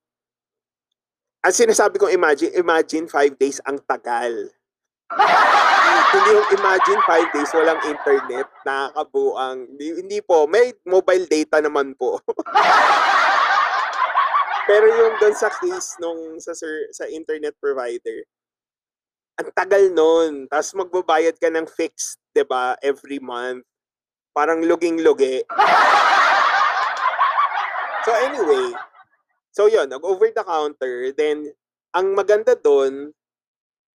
[1.45, 4.33] Ang sinasabi kong imagine, imagine 5 days ang tagal.
[6.17, 9.69] hindi yung imagine 5 days walang internet, nakakabuang.
[9.69, 12.17] Hindi, hindi po, may mobile data naman po.
[14.65, 18.25] Pero yung doon sa case nung sa sir, sa internet provider,
[19.37, 20.49] ang tagal nun.
[20.49, 23.61] Tapos magbabayad ka ng fixed, 'di ba, every month.
[24.35, 25.47] Parang luging-lugi.
[28.05, 28.67] so anyway,
[29.55, 31.15] so yun, nag-over the counter.
[31.15, 31.55] Then,
[31.95, 33.15] ang maganda doon,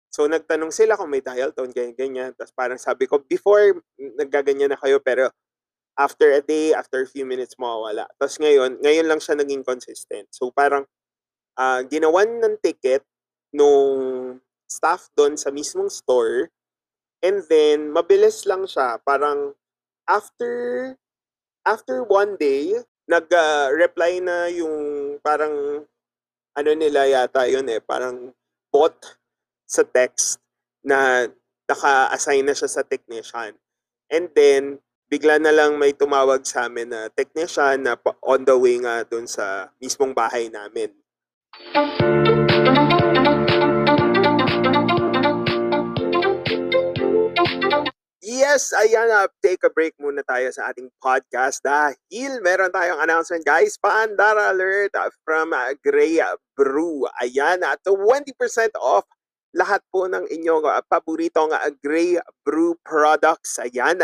[0.09, 2.33] so nagtanong sila kung may dial tone, ganyan-ganyan.
[2.33, 5.29] Tapos parang sabi ko, before, naggaganyan na kayo, pero
[6.01, 8.09] after a day, after a few minutes, mawawala.
[8.17, 10.33] Tapos ngayon, ngayon lang siya naging consistent.
[10.33, 10.89] So parang
[11.61, 13.05] uh, ginawan ng ticket
[13.53, 16.49] nung staff doon sa mismong store
[17.21, 18.97] and then mabilis lang siya.
[19.05, 19.53] Parang
[20.09, 20.97] after
[21.69, 24.77] after one day, nag-reply uh, na yung
[25.21, 25.85] parang
[26.57, 28.33] ano nila yata yun eh, parang
[28.73, 28.97] bot
[29.69, 30.41] sa text
[30.81, 31.29] na
[31.69, 33.55] naka-assign na siya sa technician.
[34.11, 38.79] And then, bigla na lang may tumawag sa amin na technician na on the way
[38.79, 40.95] nga doon sa mismong bahay namin.
[48.23, 49.27] Yes, ayan na.
[49.43, 53.75] Take a break muna tayo sa ating podcast dahil meron tayong announcement guys.
[53.83, 54.95] Pandara alert
[55.27, 56.23] from uh, Grey
[56.55, 57.11] Brew.
[57.19, 58.31] Ayan, at 20%
[58.79, 59.11] off
[59.51, 63.59] lahat po ng inyong uh, paboritong uh, Grey Brew products.
[63.59, 63.99] Ayan,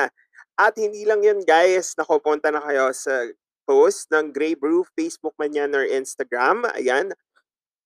[0.56, 3.28] at hindi lang yun guys, nakupunta na kayo sa
[3.68, 6.64] post ng Grey Brew, Facebook man yan or Instagram.
[6.72, 7.12] Ayan.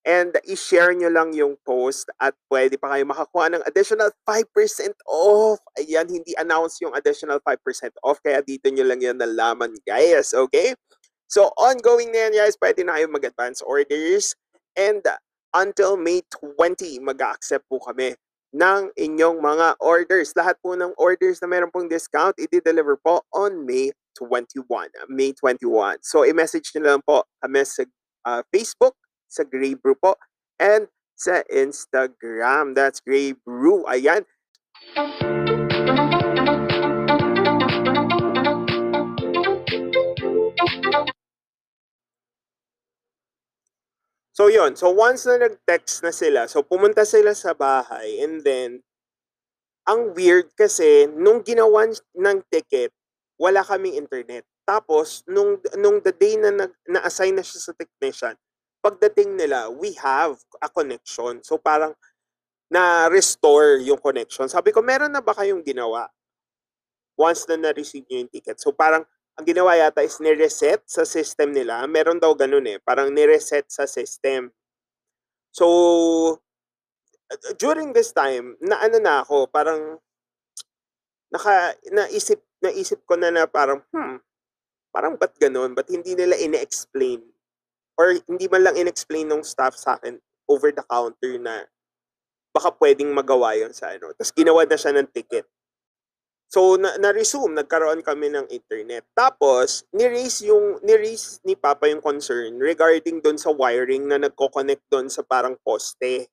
[0.00, 5.60] And i-share nyo lang yung post at pwede pa kayo makakuha ng additional 5% off.
[5.76, 7.58] Ayan, hindi announce yung additional 5%
[8.00, 8.22] off.
[8.24, 10.32] Kaya dito nyo lang yan nalaman guys.
[10.32, 10.72] Okay?
[11.28, 14.38] So ongoing na yan guys, pwede na kayo mag-advance orders.
[14.78, 15.04] And
[15.52, 18.14] until May 20, mag-accept po kami
[18.50, 20.34] ng inyong mga orders.
[20.34, 24.90] Lahat po ng orders na meron pong discount, i-deliver po on May 21.
[25.08, 26.02] May 21.
[26.02, 27.86] So, i-message nyo lang po kami sa
[28.26, 28.98] uh, Facebook,
[29.30, 30.18] sa Grey Brew po,
[30.58, 32.74] and sa Instagram.
[32.74, 33.86] That's Grey Brew.
[33.86, 34.26] Ayan.
[44.40, 48.80] So yon so once na nag-text na sila, so pumunta sila sa bahay and then
[49.84, 51.84] ang weird kasi nung ginawa
[52.16, 52.88] ng ticket,
[53.36, 54.48] wala kaming internet.
[54.64, 58.32] Tapos nung nung the day na nag, na-assign na siya sa technician,
[58.80, 61.44] pagdating nila, we have a connection.
[61.44, 61.92] So parang
[62.72, 64.48] na-restore yung connection.
[64.48, 66.08] Sabi ko, meron na ba kayong ginawa
[67.12, 68.56] once na na-receive nyo yung ticket?
[68.56, 69.04] So parang
[69.40, 71.88] ang ginawa yata is ni-reset sa system nila.
[71.88, 72.76] Meron daw ganun eh.
[72.76, 74.52] Parang ni-reset sa system.
[75.48, 75.64] So,
[77.56, 79.96] during this time, na ano na ako, parang
[81.32, 84.20] naka, naisip, naisip ko na na parang, hmm,
[84.92, 85.72] parang ba't ganun?
[85.72, 87.24] Ba't hindi nila ine-explain?
[87.96, 90.20] Or hindi man lang in-explain ng staff sa akin
[90.52, 91.64] over the counter na
[92.52, 94.12] baka pwedeng magawa yon sa ano.
[94.12, 95.48] Tapos ginawa na siya ng ticket.
[96.50, 99.06] So, na, na-resume, nagkaroon kami ng internet.
[99.14, 105.06] Tapos, ni-raise yung, ni-raise ni Papa yung concern regarding doon sa wiring na nagko-connect doon
[105.06, 106.26] sa parang poste.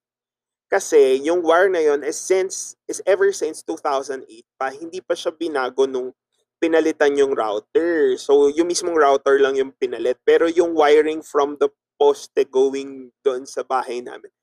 [0.73, 4.25] Kasi, yung wire na yon is since, is ever since 2008
[4.57, 6.09] pa, hindi pa siya binago nung
[6.57, 8.17] pinalitan yung router.
[8.17, 10.17] So, yung mismong router lang yung pinalit.
[10.25, 11.69] Pero yung wiring from the
[12.01, 14.33] poste going doon sa bahay namin,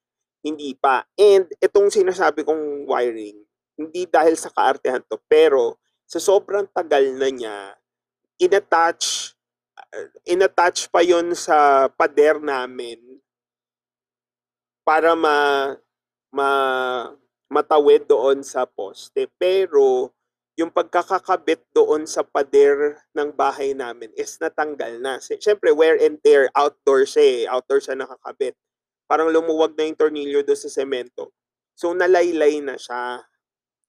[0.40, 1.02] hindi pa.
[1.18, 3.43] And itong sinasabi kong wiring,
[3.74, 7.58] hindi dahil sa kaartehan to, pero sa sobrang tagal na niya,
[8.38, 9.34] inattach,
[9.78, 13.00] uh, inattach pa yon sa pader namin
[14.84, 15.72] para ma,
[16.30, 16.50] ma,
[17.48, 19.26] matawid doon sa poste.
[19.40, 20.12] Pero,
[20.54, 25.18] yung pagkakakabit doon sa pader ng bahay namin is natanggal na.
[25.18, 27.40] Siyempre, wear and tear, outdoor siya eh.
[27.50, 28.54] Outdoor siya nakakabit.
[29.10, 31.34] Parang lumuwag na yung tornilyo doon sa semento.
[31.74, 33.26] So, nalaylay na siya.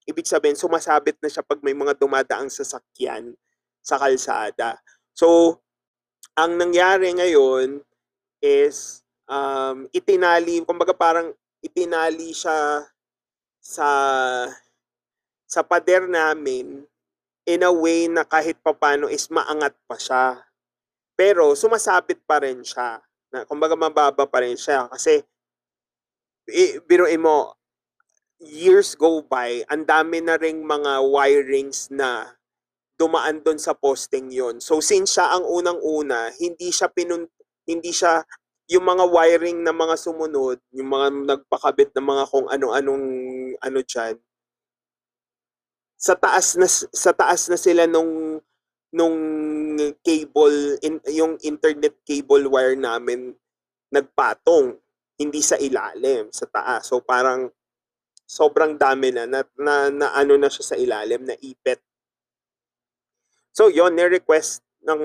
[0.06, 3.34] Ibig sabihin, sumasabit na siya pag may mga dumadaang sasakyan
[3.82, 4.78] sa kalsada.
[5.18, 5.60] So,
[6.38, 7.82] ang nangyari ngayon
[8.41, 12.86] is um, itinali, kumbaga parang itinali siya
[13.65, 13.89] sa
[15.46, 16.86] sa pader namin
[17.46, 20.26] in a way na kahit papano is maangat pa siya.
[21.18, 23.02] Pero sumasabit pa rin siya.
[23.34, 25.22] Na, kumbaga mababa pa rin siya kasi
[26.50, 27.58] i, biruin mo
[28.39, 32.36] years go by, ang dami na ring mga wirings na
[32.95, 34.63] dumaan doon sa posting yon.
[34.63, 37.28] So since siya ang unang-una, hindi siya pinun
[37.67, 38.24] hindi siya
[38.71, 43.06] yung mga wiring na mga sumunod, yung mga nagpakabit ng mga kung ano-anong
[43.62, 44.15] ano diyan.
[46.00, 48.39] Sa taas na sa taas na sila nung
[48.95, 49.17] nung
[50.00, 53.36] cable in, yung internet cable wire namin
[53.91, 54.80] nagpatong
[55.19, 57.52] hindi sa ilalim sa taas so parang
[58.26, 61.82] sobrang dami na na, na, na ano na siya sa ilalim na ipit
[63.54, 65.02] so yon ni-request ng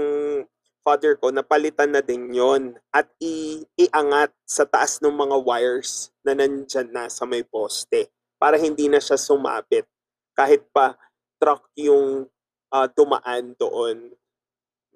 [0.81, 6.11] father ko na palitan na din yon at i, iangat sa taas ng mga wires
[6.25, 8.09] na nandyan na sa may poste
[8.41, 9.85] para hindi na siya sumabit
[10.33, 10.97] kahit pa
[11.37, 12.25] truck yung
[12.73, 14.13] uh, tumaan doon,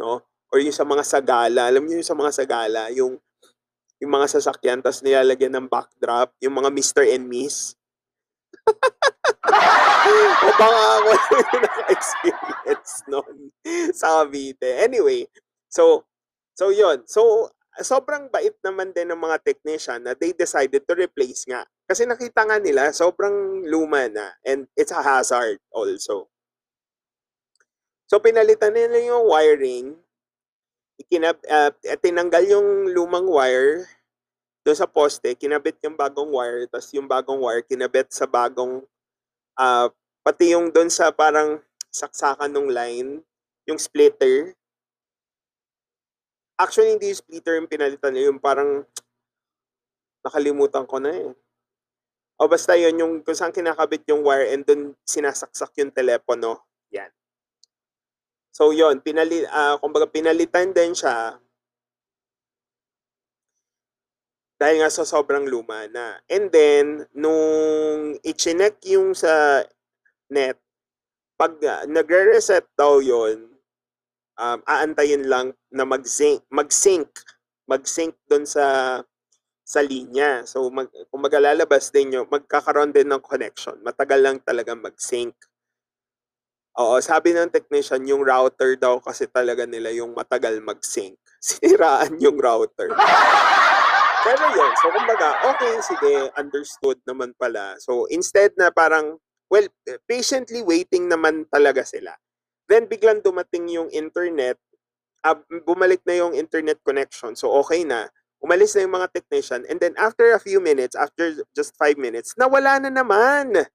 [0.00, 0.22] no?
[0.48, 3.18] Or yung sa mga sagala, alam niyo yung sa mga sagala, yung
[3.98, 7.04] yung mga sasakyan tapos nilalagyan ng backdrop, yung mga Mr.
[7.08, 7.74] and Miss.
[10.60, 13.36] baka ako yung naka-experience noon
[13.92, 14.80] sa Cavite.
[14.80, 15.28] Anyway,
[15.68, 16.04] so,
[16.56, 17.50] so yon So,
[17.82, 21.66] sobrang bait naman din ng mga technician na they decided to replace nga.
[21.84, 26.30] Kasi nakita nga nila, sobrang luma na and it's a hazard also.
[28.06, 29.98] So pinalitan nila yung wiring,
[31.02, 33.90] ikinab uh, tinanggal yung lumang wire
[34.64, 38.80] doon sa poste, kinabit yung bagong wire, tapos yung bagong wire kinabit sa bagong
[39.60, 39.86] uh,
[40.24, 41.60] pati yung doon sa parang
[41.92, 43.10] saksakan ng line,
[43.68, 44.56] yung splitter.
[46.56, 48.88] Actually, hindi yung splitter yung pinalitan niya, yung parang
[50.24, 51.28] nakalimutan ko na eh.
[52.40, 56.64] O basta yun, yung kung saan kinakabit yung wire and doon sinasaksak yung telepono.
[56.90, 57.12] Yan.
[58.54, 61.42] So yon pinali uh, kumbaga pinalitan din siya
[64.58, 66.22] dahil nga sa sobrang luma na.
[66.30, 69.64] And then, nung i-check yung sa
[70.30, 70.58] net,
[71.34, 73.50] pag uh, nagre-reset daw yon
[74.38, 77.10] um, aantayin lang na mag-sync, mag-sync,
[77.66, 79.00] mag-sync doon sa
[79.64, 80.44] sa linya.
[80.44, 83.80] So, mag, kung magalalabas din yung, magkakaroon din ng connection.
[83.80, 85.32] Matagal lang talaga mag-sync.
[86.76, 91.16] Oo, sabi ng technician, yung router daw kasi talaga nila yung matagal mag-sync.
[91.40, 92.92] Siniraan yung router.
[94.24, 97.76] Pero yun, so kumbaga, okay, sige, understood naman pala.
[97.76, 99.20] So instead na parang,
[99.52, 99.68] well,
[100.08, 102.16] patiently waiting naman talaga sila.
[102.64, 104.56] Then biglang dumating yung internet,
[105.28, 105.36] uh,
[105.68, 107.36] bumalik na yung internet connection.
[107.36, 108.08] So okay na,
[108.40, 109.68] umalis na yung mga technician.
[109.68, 113.68] And then after a few minutes, after just five minutes, nawala na naman.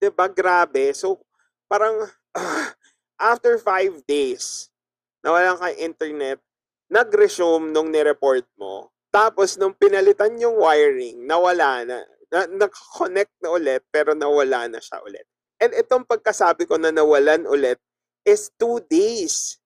[0.00, 0.96] ba Grabe.
[0.96, 1.20] So
[1.68, 2.68] parang uh,
[3.20, 4.72] after five days
[5.20, 6.40] na walang kang internet,
[6.88, 8.88] nag-resume nung ni-report mo.
[9.08, 11.98] Tapos nung pinalitan yung wiring, nawala na.
[12.28, 15.24] na Nag-connect na ulit pero nawala na siya ulit.
[15.58, 17.80] And itong pagkasabi ko na nawalan ulit
[18.22, 19.58] is two days.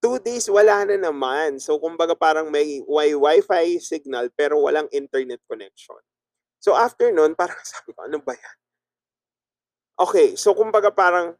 [0.00, 1.62] Two days wala na naman.
[1.62, 6.00] So kumbaga parang may wi-fi signal pero walang internet connection.
[6.60, 8.56] So after nun, parang sabi ko, ano ba yan?
[10.00, 11.36] Okay, so kumbaga parang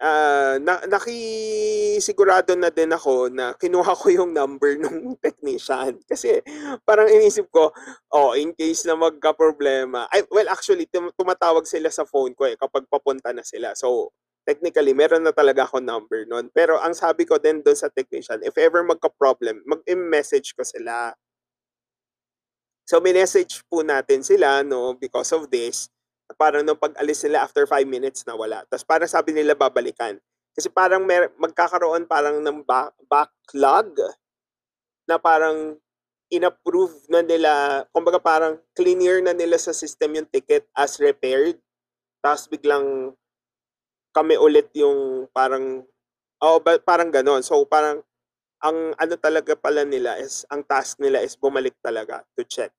[0.00, 6.00] uh, na, nakisigurado na din ako na kinuha ko yung number ng technician.
[6.08, 6.40] Kasi
[6.82, 7.70] parang inisip ko,
[8.16, 10.08] oh, in case na magka-problema.
[10.08, 13.76] Ay, well, actually, tum- tumatawag sila sa phone ko eh kapag papunta na sila.
[13.76, 14.10] So,
[14.48, 16.48] technically, meron na talaga ako number noon.
[16.50, 21.12] Pero ang sabi ko din doon sa technician, if ever magka-problem, mag-message ko sila.
[22.88, 25.86] So, message po natin sila, no, because of this
[26.36, 28.62] parang nung pag-alis nila after 5 minutes na wala.
[28.68, 30.18] Tapos parang sabi nila babalikan.
[30.54, 33.94] Kasi parang may, magkakaroon parang ng back, backlog
[35.06, 35.78] na parang
[36.30, 41.58] inapprove na nila, kumbaga parang clear na nila sa system yung ticket as repaired.
[42.22, 43.14] Tapos biglang
[44.14, 45.82] kami ulit yung parang,
[46.42, 47.42] oh, parang ganon.
[47.42, 48.02] So parang,
[48.60, 52.70] ang ano talaga pala nila is, ang task nila is bumalik talaga to check.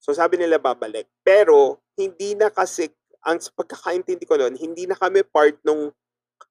[0.00, 1.06] So sabi nila babalik.
[1.20, 2.88] Pero hindi na kasi
[3.20, 5.92] ang pagkakaintindi ko noon, hindi na kami part nung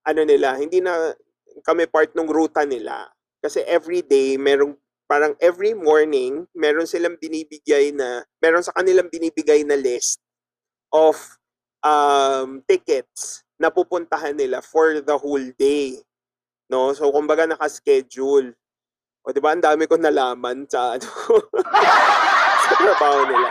[0.05, 1.17] ano nila, hindi na
[1.65, 3.09] kami part nung ruta nila.
[3.41, 4.78] Kasi every day merong
[5.09, 10.21] parang every morning meron silang binibigay na meron sa kanilang binibigay na list
[10.93, 11.17] of
[11.82, 15.97] um, tickets na pupuntahan nila for the whole day.
[16.69, 16.93] No?
[16.93, 18.53] So kumbaga naka-schedule.
[19.26, 21.09] O di ba ang dami ko nalaman sa ano
[22.70, 23.49] sa trabaho nila.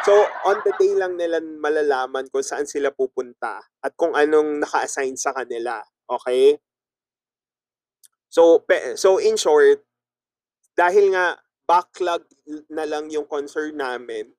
[0.00, 0.12] So,
[0.48, 5.30] on the day lang nila malalaman kung saan sila pupunta at kung anong naka-assign sa
[5.36, 5.78] kanila.
[6.08, 6.58] Okay?
[8.32, 9.84] So, pe, so in short,
[10.78, 11.36] dahil nga
[11.68, 12.24] backlog
[12.72, 14.32] na lang yung concern namin,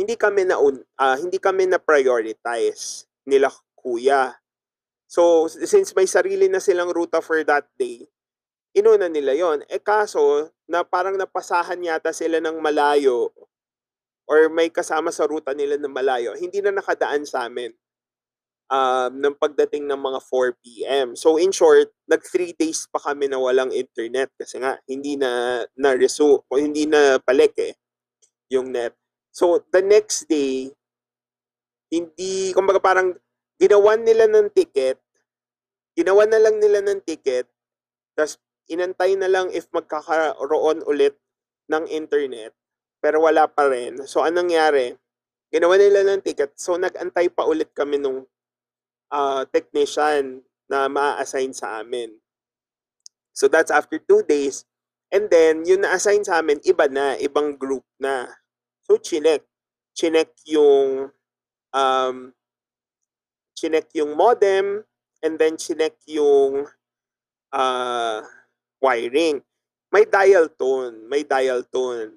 [0.00, 0.56] hindi kami na
[0.98, 4.34] ah, hindi kami na prioritize nila kuya.
[5.06, 8.08] So since may sarili na silang ruta for that day,
[8.72, 9.60] inuna nila yon.
[9.68, 13.28] Eh kaso na parang napasahan yata sila ng malayo
[14.26, 17.74] or may kasama sa ruta nila na malayo, hindi na nakadaan sa amin
[18.72, 21.06] um, ng pagdating ng mga 4 p.m.
[21.12, 25.62] So in short, nag 3 days pa kami na walang internet kasi nga hindi na
[25.76, 27.76] na resu o hindi na balik eh
[28.48, 28.96] yung net.
[29.32, 30.72] So the next day
[31.92, 33.12] hindi kumbaga parang
[33.60, 34.96] ginawan nila ng ticket,
[35.92, 37.44] ginawan na lang nila ng ticket,
[38.16, 38.40] tapos
[38.72, 41.20] inantay na lang if magkakaroon ulit
[41.68, 42.56] ng internet,
[43.02, 44.06] pero wala pa rin.
[44.06, 44.94] So anong nangyari?
[45.52, 48.24] Ginawa nila ng ticket, so nag-antay pa ulit kami nung
[49.12, 50.40] uh, technician
[50.70, 52.16] na ma-assign sa amin.
[53.36, 54.64] So that's after two days.
[55.12, 58.32] And then, yung na-assign sa amin, iba na, ibang group na.
[58.88, 59.44] So, chinek.
[59.92, 61.12] Chinek yung,
[61.76, 62.16] um,
[63.52, 64.88] chinek yung modem,
[65.20, 66.64] and then chinek yung
[67.52, 68.18] uh,
[68.80, 69.44] wiring.
[69.92, 72.16] May dial tone, may dial tone.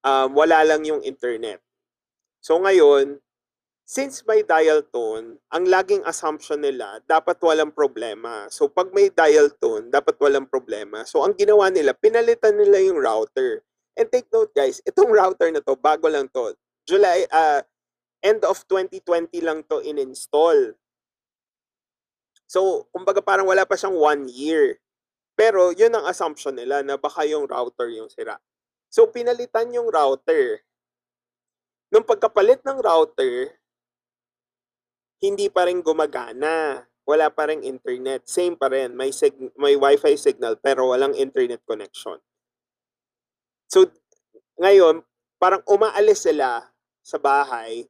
[0.00, 1.60] Um, wala lang yung internet.
[2.40, 3.20] So ngayon,
[3.84, 8.48] since may dial tone, ang laging assumption nila, dapat walang problema.
[8.48, 11.04] So pag may dial tone, dapat walang problema.
[11.04, 13.60] So ang ginawa nila, pinalitan nila yung router.
[13.98, 16.56] And take note guys, itong router na to, bago lang to.
[16.88, 17.60] July, uh,
[18.24, 20.76] end of 2020 lang to in-install.
[22.50, 24.82] So, kumbaga parang wala pa siyang one year.
[25.38, 28.36] Pero yun ang assumption nila na baka yung router yung sira.
[28.90, 30.66] So, pinalitan yung router.
[31.94, 33.54] Nung pagkapalit ng router,
[35.22, 36.84] hindi pa rin gumagana.
[37.06, 38.26] Wala pa rin internet.
[38.26, 38.92] Same pa rin.
[38.98, 42.18] May, sig- may wifi signal pero walang internet connection.
[43.70, 43.86] So,
[44.58, 45.06] ngayon,
[45.38, 46.66] parang umaalis sila
[47.00, 47.86] sa bahay.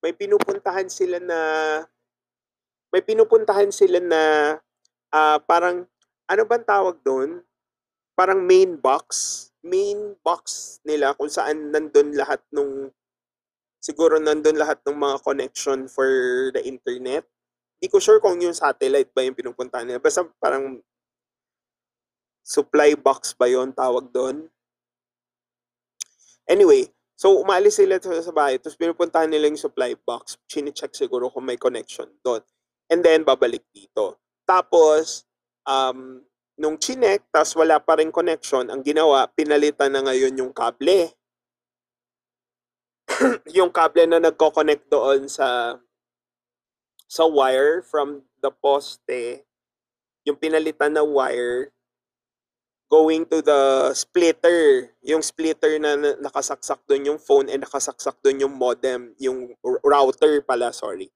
[0.00, 1.40] May pinupuntahan sila na
[2.88, 4.22] may pinupuntahan sila na
[5.12, 5.84] ah, parang
[6.28, 7.44] ano bang tawag doon?
[8.16, 9.06] Parang main box.
[9.66, 12.94] Main box nila kung saan nandun lahat nung
[13.78, 16.08] siguro nandun lahat ng mga connection for
[16.54, 17.26] the internet.
[17.78, 20.02] Hindi ko sure kung yung satellite ba yung pinupuntahan nila.
[20.02, 20.82] Basta parang
[22.42, 24.50] supply box ba yon tawag doon?
[26.48, 30.40] Anyway, so umalis sila sa bahay, tapos pinupuntahan nila yung supply box.
[30.48, 32.40] Chine-check siguro kung may connection doon.
[32.88, 34.16] And then, babalik dito.
[34.48, 35.28] Tapos,
[35.68, 36.24] um,
[36.58, 41.14] nung chinek, tapos wala pa rin connection, ang ginawa, pinalitan na ngayon yung kable.
[43.56, 45.78] yung kable na nagko-connect doon sa
[47.08, 49.48] sa wire from the poste,
[50.28, 51.72] yung pinalitan na wire,
[52.92, 54.92] going to the splitter.
[55.04, 60.44] Yung splitter na na- nakasaksak doon yung phone and nakasaksak doon yung modem, yung router
[60.44, 61.08] pala, sorry.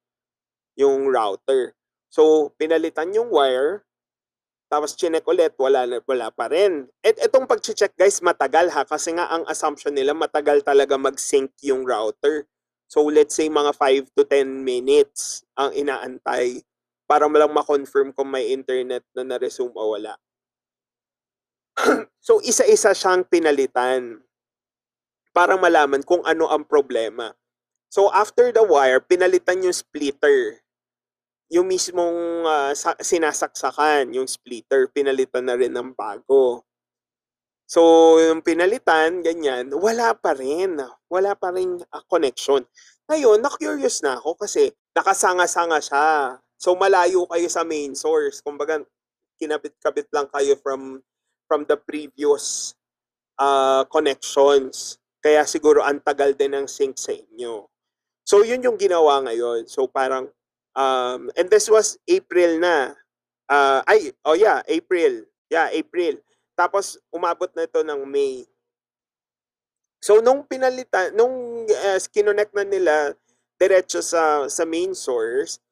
[0.76, 1.76] Yung router.
[2.12, 3.84] So, pinalitan yung wire,
[4.72, 6.88] tapos chinek ulit, wala, wala pa rin.
[7.04, 11.84] At itong pag-check guys, matagal ha, kasi nga ang assumption nila, matagal talaga mag-sync yung
[11.84, 12.48] router.
[12.88, 16.64] So, let's say mga 5 to 10 minutes ang inaantay
[17.04, 20.16] para lang ma-confirm kung may internet na na-resume o wala.
[22.22, 24.22] So, isa-isa siyang pinalitan
[25.34, 27.34] para malaman kung ano ang problema.
[27.90, 30.62] So, after the wire, pinalitan yung splitter.
[31.52, 36.64] Yung mismong ah, sa- sinasaksakan, yung splitter, pinalitan na rin ng bago.
[37.68, 40.80] So, yung pinalitan, ganyan, wala pa rin.
[41.08, 42.64] Wala pa rin ah, connection.
[43.08, 46.08] Ngayon, na-curious na ako kasi nakasanga-sanga siya.
[46.56, 48.40] So, malayo kayo sa main source.
[48.40, 48.80] Kumbaga,
[49.36, 51.04] kinabit-kabit lang kayo from
[51.50, 52.72] from the previous
[53.36, 54.96] uh, connections.
[55.20, 57.68] Kaya siguro ang tagal din ng sync sa inyo.
[58.24, 59.66] So, yun yung ginawa ngayon.
[59.68, 60.30] So, parang,
[60.76, 62.94] um, and this was April na.
[63.48, 65.24] Uh, ay, oh yeah, April.
[65.52, 66.20] Yeah, April.
[66.56, 68.44] Tapos, umabot na ito ng May.
[70.02, 72.94] So, nung pinalitan, nung uh, kinonect na nila
[73.56, 75.62] diretso sa, sa main source,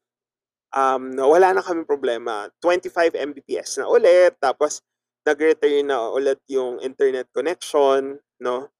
[0.72, 2.48] um, wala na kami problema.
[2.62, 4.36] 25 Mbps na ulit.
[4.38, 4.80] Tapos,
[5.26, 8.72] nag-return na ulit yung internet connection, no?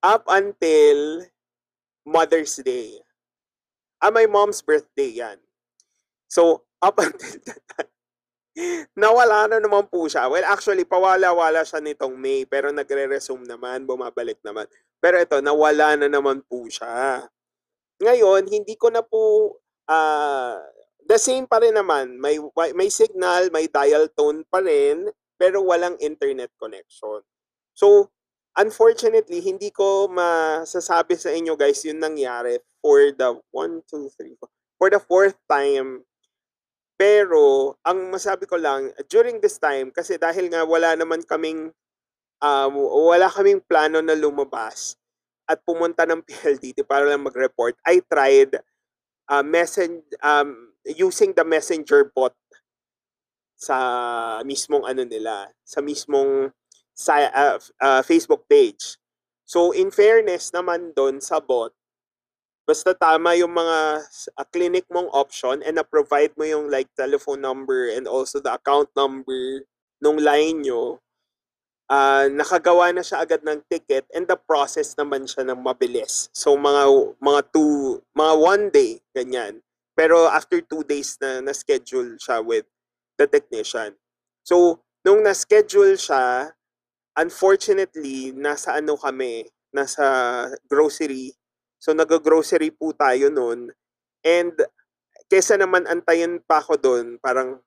[0.00, 1.24] Up until
[2.04, 3.03] Mother's Day.
[4.04, 5.40] Ah, my mom's birthday yan.
[6.28, 7.88] So, up until that
[8.94, 10.30] nawala na naman po siya.
[10.30, 14.70] Well, actually, pawala-wala siya nitong May, pero nagre-resume naman, bumabalik naman.
[15.02, 17.26] Pero ito, nawala na naman po siya.
[17.98, 19.56] Ngayon, hindi ko na po,
[19.90, 20.62] ah,
[21.04, 22.14] the same pa rin naman.
[22.16, 22.38] May,
[22.78, 27.26] may signal, may dial tone pa rin, pero walang internet connection.
[27.74, 28.13] So,
[28.54, 34.48] unfortunately, hindi ko masasabi sa inyo guys yung nangyari for the 1, 2, 3, 4,
[34.78, 36.06] for the fourth time.
[36.94, 41.74] Pero, ang masabi ko lang, during this time, kasi dahil nga wala naman kaming,
[42.38, 42.72] um,
[43.10, 44.94] wala kaming plano na lumabas
[45.50, 48.62] at pumunta ng PLDT para lang mag-report, I tried
[49.26, 52.36] uh, message, um, using the messenger bot
[53.58, 53.76] sa
[54.46, 56.52] mismong ano nila, sa mismong
[56.94, 58.96] sa uh, uh, Facebook page.
[59.44, 61.74] So in fairness naman doon sa bot,
[62.64, 64.06] basta tama yung mga
[64.38, 68.88] uh, clinic mong option and na-provide mo yung like telephone number and also the account
[68.96, 69.66] number
[70.00, 71.02] nung line nyo,
[71.92, 76.32] uh, nakagawa na siya agad ng ticket and the process naman siya ng mabilis.
[76.32, 76.88] So mga
[77.20, 79.60] mga two, mga one day, ganyan.
[79.94, 82.66] Pero after two days na na-schedule siya with
[83.18, 83.94] the technician.
[84.42, 86.52] So, nung na-schedule siya,
[87.14, 90.04] unfortunately, nasa ano kami, nasa
[90.66, 91.34] grocery.
[91.78, 93.70] So, nag-grocery po tayo noon.
[94.24, 94.54] And,
[95.30, 97.62] kesa naman antayin pa ako doon, parang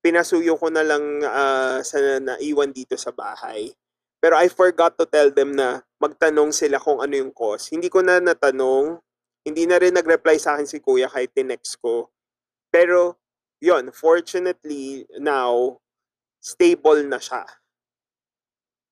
[0.00, 3.72] pinasuyo ko na lang uh, sa naiwan dito sa bahay.
[4.20, 7.72] Pero I forgot to tell them na magtanong sila kung ano yung cause.
[7.72, 9.00] Hindi ko na natanong.
[9.40, 12.12] Hindi na rin nag-reply sa akin si kuya kahit tinext ko.
[12.68, 13.16] Pero,
[13.60, 15.80] yon fortunately, now,
[16.40, 17.59] stable na siya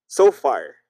[0.08, 0.80] so far.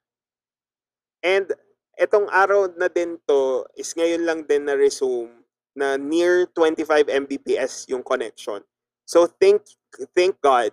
[1.21, 1.51] And
[1.99, 5.35] etong araw na din to is ngayon lang din na resume
[5.75, 8.63] na near 25 Mbps yung connection.
[9.03, 9.67] So thank
[10.15, 10.71] thank God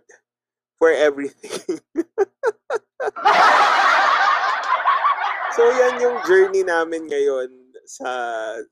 [0.77, 1.81] for everything.
[5.57, 7.49] so yan yung journey namin ngayon
[7.85, 8.09] sa,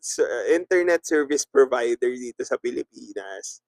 [0.01, 3.61] sa internet service provider dito sa Pilipinas.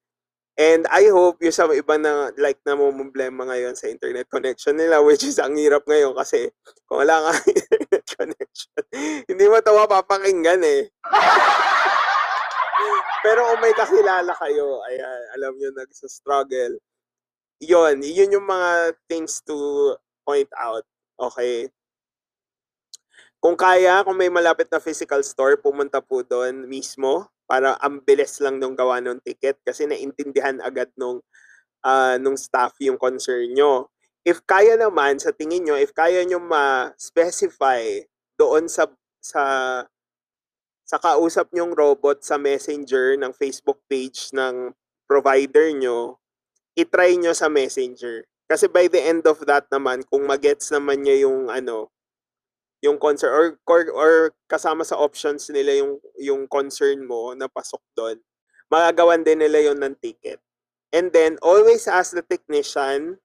[0.56, 4.72] And I hope yung sa iba na like na mo problema ngayon sa internet connection
[4.72, 6.48] nila which is ang hirap ngayon kasi
[6.88, 8.80] kung wala ka internet connection,
[9.28, 10.88] hindi mo ito mapapakinggan eh.
[13.26, 16.80] Pero kung may kakilala kayo, ayan, alam nyo nagsa-struggle,
[17.60, 19.92] yun, yun yung mga things to
[20.22, 20.86] point out.
[21.18, 21.68] Okay?
[23.42, 28.42] Kung kaya, kung may malapit na physical store, pumunta po doon mismo para ang bilis
[28.42, 31.22] lang nung gawa ng ticket kasi naintindihan agad nung
[31.86, 33.90] uh, nung staff yung concern nyo.
[34.26, 38.02] If kaya naman sa tingin nyo, if kaya nyo ma-specify
[38.34, 38.90] doon sa
[39.22, 39.42] sa
[40.86, 44.70] sa kausap nyong robot sa messenger ng Facebook page ng
[45.06, 46.18] provider nyo,
[46.78, 48.26] itry nyo sa messenger.
[48.46, 51.90] Kasi by the end of that naman, kung magets naman niya yung ano,
[52.84, 54.12] yung concern or, or or
[54.48, 58.20] kasama sa options nila yung yung concern mo na pasok doon
[58.70, 60.42] magagawan din nila yon ng ticket.
[60.90, 63.18] And then always ask the technician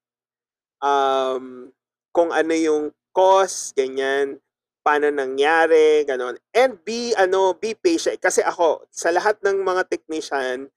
[0.81, 1.73] um
[2.11, 2.83] kung ano yung
[3.13, 4.41] cause ganyan
[4.81, 6.41] paano nangyari ganon.
[6.53, 8.17] And be ano be patient.
[8.21, 10.69] Kasi ako sa lahat ng mga technician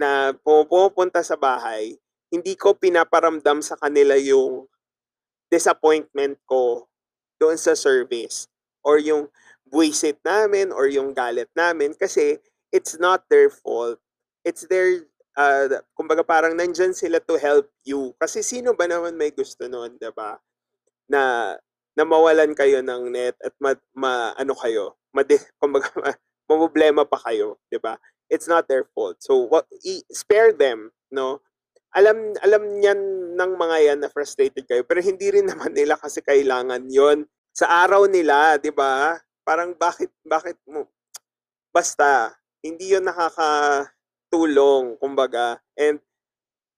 [0.00, 1.96] na pumupunta sa bahay
[2.30, 4.70] hindi ko pinaparamdam sa kanila yung
[5.50, 6.86] disappointment ko
[7.40, 8.46] doon sa service
[8.84, 9.32] or yung
[9.66, 12.36] buwisit namin or yung galit namin kasi
[12.70, 13.98] it's not their fault.
[14.44, 18.12] It's their, uh, kumbaga parang nandyan sila to help you.
[18.20, 20.38] Kasi sino ba naman may gusto noon, ba?
[21.10, 21.54] Na,
[21.94, 25.26] na mawalan kayo ng net at ma, ma ano kayo, ma,
[25.62, 26.14] kumbaga, ma,
[26.50, 27.98] problema pa kayo, di ba?
[28.30, 29.22] It's not their fault.
[29.22, 29.66] So, what,
[30.10, 31.42] spare them, no?
[31.90, 33.00] Alam alam niyan
[33.34, 37.86] ng mga yan na frustrated kayo pero hindi rin naman nila kasi kailangan yon sa
[37.86, 39.18] araw nila, 'di ba?
[39.42, 40.86] Parang bakit bakit mo
[41.74, 45.58] basta hindi yon nakakatulong kumbaga.
[45.74, 45.98] And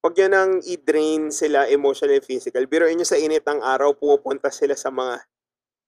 [0.02, 2.66] pag yun ang i-drain sila emotionally physical.
[2.66, 5.22] Biro inyo sa init ng araw pumupunta sila sa mga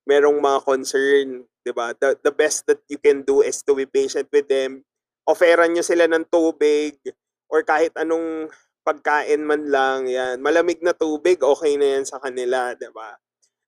[0.04, 1.28] merong mga concern
[1.64, 1.96] 'di ba?
[1.96, 4.84] The, the best that you can do is to be patient with them.
[5.24, 7.00] Offeran nyo sila ng tubig
[7.48, 8.52] or kahit anong
[8.85, 10.45] pagkain man lang, yan.
[10.45, 13.16] Malamig na tubig, okay na yan sa kanila, di ba?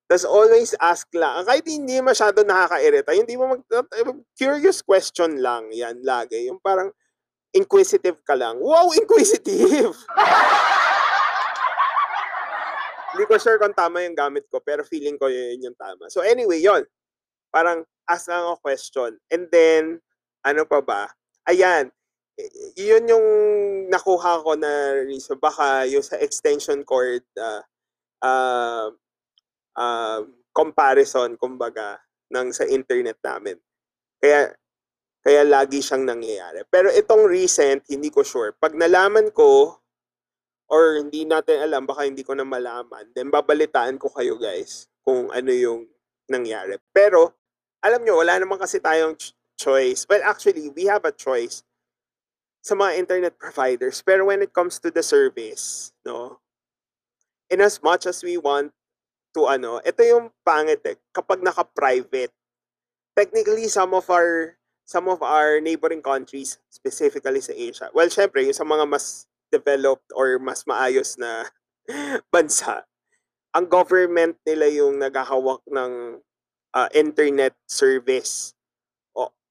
[0.07, 1.43] Tapos always ask lang.
[1.43, 3.61] Kahit hindi masyado nakaka-irita, hindi mo mag...
[4.37, 6.47] Curious question lang, yan, lagi.
[6.47, 6.93] Yung parang
[7.51, 8.61] inquisitive ka lang.
[8.61, 9.91] Wow, inquisitive!
[13.17, 16.05] hindi ko sure kung tama yung gamit ko, pero feeling ko yun yung tama.
[16.13, 16.85] So anyway, yon
[17.49, 19.17] Parang ask lang ako question.
[19.33, 19.97] And then,
[20.45, 21.09] ano pa ba?
[21.49, 21.89] Ayan,
[22.77, 23.27] yun yung
[23.89, 25.37] nakuha ko na reason.
[25.41, 27.61] Baka yung sa extension cord, uh,
[28.21, 28.89] uh,
[29.73, 30.21] uh,
[30.53, 31.97] comparison, kumbaga,
[32.29, 33.57] ng sa internet namin.
[34.21, 34.53] Kaya,
[35.21, 36.65] kaya lagi siyang nangyayari.
[36.69, 38.53] Pero itong recent, hindi ko sure.
[38.57, 39.81] Pag nalaman ko,
[40.67, 45.31] or hindi natin alam, baka hindi ko na malaman, then babalitaan ko kayo guys kung
[45.31, 45.87] ano yung
[46.27, 46.75] nangyari.
[46.91, 47.31] Pero,
[47.79, 50.03] alam nyo, wala naman kasi tayong ch- choice.
[50.11, 51.63] Well, actually, we have a choice
[52.67, 54.03] sa mga internet providers.
[54.03, 56.43] Pero when it comes to the service, no,
[57.47, 58.75] in as much as we want
[59.31, 62.35] to ano, ito yung pangit eh, kapag naka-private,
[63.15, 68.55] technically some of our some of our neighboring countries, specifically sa Asia, well, syempre, yung
[68.55, 71.47] sa mga mas developed or mas maayos na
[72.33, 72.83] bansa,
[73.55, 76.19] ang government nila yung naghahawak ng
[76.75, 78.56] uh, internet service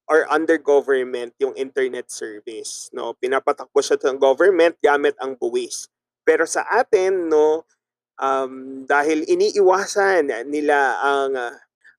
[0.07, 5.91] or under government yung internet service no pinapatakbo siya ng government gamit ang buwis
[6.23, 7.67] pero sa atin no
[8.21, 11.55] um, dahil iniiwasan nila ang uh,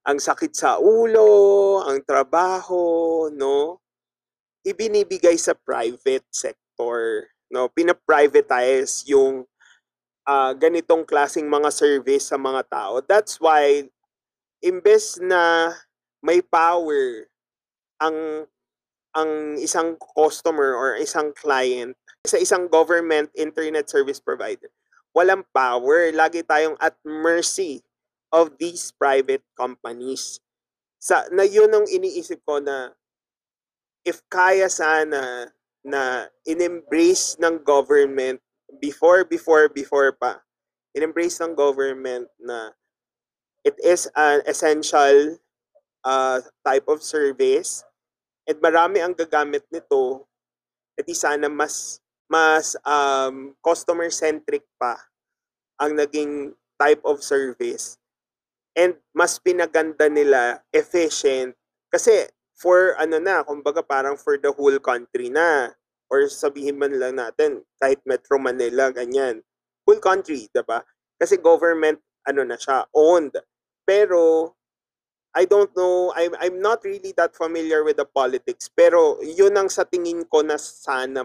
[0.08, 3.84] ang sakit sa ulo, ang trabaho, no?
[4.64, 7.68] Ibinibigay sa private sector, no?
[7.68, 9.44] Pina-privatize yung
[10.24, 13.04] uh, ganitong klasing mga service sa mga tao.
[13.04, 13.92] That's why
[14.64, 15.76] imbes na
[16.24, 17.28] may power
[18.02, 18.48] ang
[19.18, 24.70] ang isang customer or isang client sa isang government internet service provider,
[25.16, 26.12] walang power.
[26.12, 27.82] Lagi tayong at mercy
[28.30, 30.44] of these private companies.
[31.00, 32.92] Sa na yun ang iniisip ko na
[34.04, 35.52] if kaya sana
[35.88, 38.44] na in-embrace ng government
[38.84, 40.44] before before before pa
[40.92, 42.76] in-embrace ng government na
[43.64, 45.40] it is an essential
[46.04, 47.87] uh, type of service
[48.48, 50.24] at marami ang gagamit nito
[50.96, 52.00] at sana mas
[52.32, 54.96] mas um, customer centric pa
[55.78, 58.00] ang naging type of service.
[58.78, 61.54] And mas pinaganda nila efficient.
[61.90, 65.74] Kasi for ano na kumbaga parang for the whole country na.
[66.08, 69.44] Or sabihin man lang natin kahit Metro Manila ganyan.
[69.84, 70.84] Whole country 'di ba?
[71.20, 73.36] Kasi government ano na siya owned.
[73.84, 74.54] Pero
[75.38, 79.70] I don't know I'm I'm not really that familiar with the politics pero yun ang
[79.70, 81.22] sa tingin ko na sana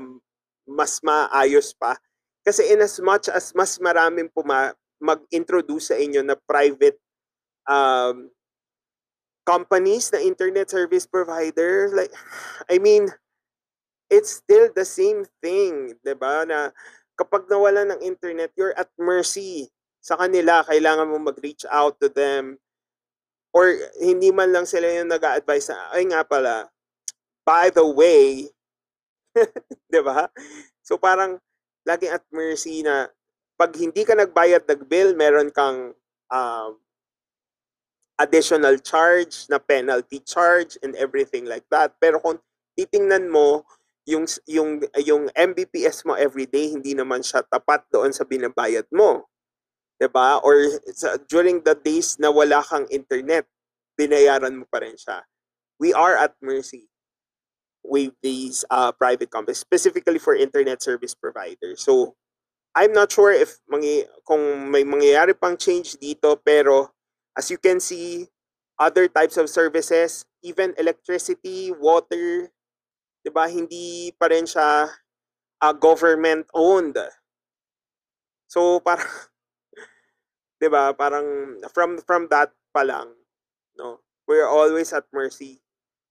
[0.69, 1.97] mas maayos pa.
[2.45, 7.01] Kasi in as much as mas maraming puma mag-introduce sa inyo na private
[7.65, 8.29] um,
[9.49, 12.13] companies na internet service provider like
[12.69, 13.09] I mean
[14.13, 16.45] it's still the same thing ba?
[16.45, 16.69] Na
[17.17, 20.67] kapag nawala ng internet you're at mercy sa kanila.
[20.67, 22.61] Kailangan mo mag-reach out to them
[23.53, 23.69] or
[24.01, 26.73] hindi man lang sila yung nag-a-advise na ay nga pala
[27.45, 28.49] by the way
[29.93, 30.29] 'di ba
[30.81, 31.37] so parang
[31.85, 33.09] laging at mercy na
[33.57, 35.93] pag hindi ka nagbayad ng bill meron kang
[36.33, 36.83] um,
[38.23, 41.99] additional charge, na penalty charge and everything like that.
[41.99, 42.39] Pero kung
[42.79, 43.67] titingnan mo
[44.07, 49.27] yung yung yung Mbps mo everyday hindi naman siya tapat doon sa binabayad mo.
[50.03, 50.43] 'Di ba?
[50.43, 50.59] Or
[50.91, 53.47] sa, during the days na wala kang internet,
[53.95, 55.23] binayaran mo pa rin siya.
[55.79, 56.91] We are at mercy
[57.87, 61.87] with these uh, private companies, specifically for internet service providers.
[61.87, 62.19] So,
[62.75, 66.91] I'm not sure if mangi kung may mangyayari pang change dito, pero
[67.39, 68.27] as you can see,
[68.83, 72.51] other types of services, even electricity, water,
[73.23, 74.91] 'di ba, hindi pa rin siya
[75.63, 76.99] uh, government owned.
[78.51, 79.07] So parang
[80.63, 83.11] 'di ba, parang from from that pa lang,
[83.75, 83.99] no.
[84.31, 85.59] We're always at mercy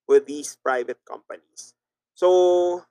[0.04, 1.72] with these private companies.
[2.20, 2.84] So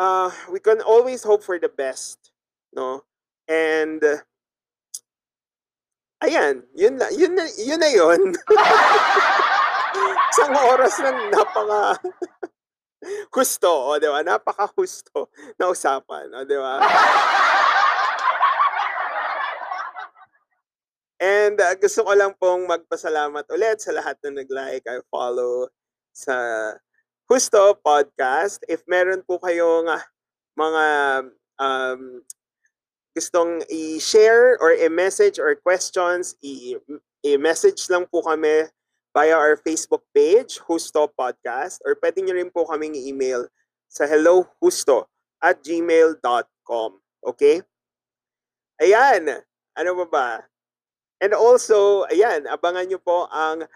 [0.00, 2.32] uh, we can always hope for the best,
[2.72, 3.04] no?
[3.44, 4.00] And
[6.18, 8.34] Ayan, yun na yun na yun na yun.
[10.34, 12.00] Isang oras ng napaka
[13.34, 14.26] husto, o di ba?
[14.26, 16.82] Napaka-husto na usapan, o di ba?
[21.18, 25.66] And uh, gusto ko lang pong magpasalamat ulit sa lahat na nag-like or follow
[26.14, 26.34] sa
[27.26, 28.62] Husto Podcast.
[28.70, 30.02] If meron po kayong uh,
[30.54, 30.84] mga
[31.58, 32.22] um,
[33.18, 36.38] gustong i-share or i-message or questions,
[37.26, 38.70] i-message lang po kami
[39.10, 43.50] via our Facebook page, Husto Podcast, or pwede nyo rin po kaming i-email
[43.90, 45.10] sa hellohusto
[45.42, 46.90] at gmail.com.
[47.26, 47.66] Okay?
[48.78, 49.42] Ayan.
[49.74, 50.28] Ano ba ba?
[51.18, 53.66] And also, ayan, abangan nyo po ang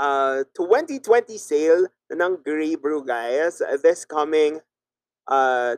[0.00, 3.60] uh, 2020 sale ng Grey Brew, guys.
[3.84, 4.64] This coming,
[5.28, 5.76] uh,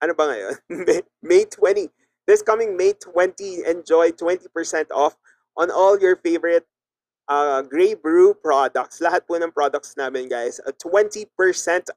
[0.00, 0.54] ano ba ngayon?
[1.28, 1.92] May 20.
[2.24, 4.48] This coming May 20, enjoy 20%
[4.96, 5.12] off
[5.60, 6.64] on all your favorite
[7.28, 9.00] uh, Grey Brew products.
[9.00, 10.60] Lahat po ng products namin, guys.
[10.64, 11.28] Uh, 20%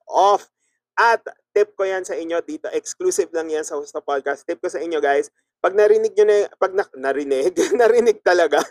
[0.08, 0.52] off.
[0.98, 1.22] At
[1.54, 2.68] tip ko yan sa inyo dito.
[2.74, 4.44] Exclusive lang yan sa Hosta Podcast.
[4.44, 5.30] Tip ko sa inyo, guys.
[5.68, 8.64] Pag narinig nyo na, pag na, narinig, narinig talaga.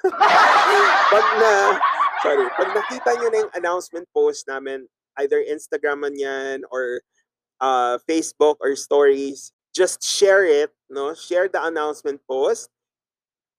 [1.12, 1.76] pag na,
[2.24, 4.88] sorry, pag nakita nyo na yung announcement post namin,
[5.20, 7.04] either Instagram man yan or
[7.60, 11.12] uh, Facebook or stories, just share it, no?
[11.12, 12.72] Share the announcement post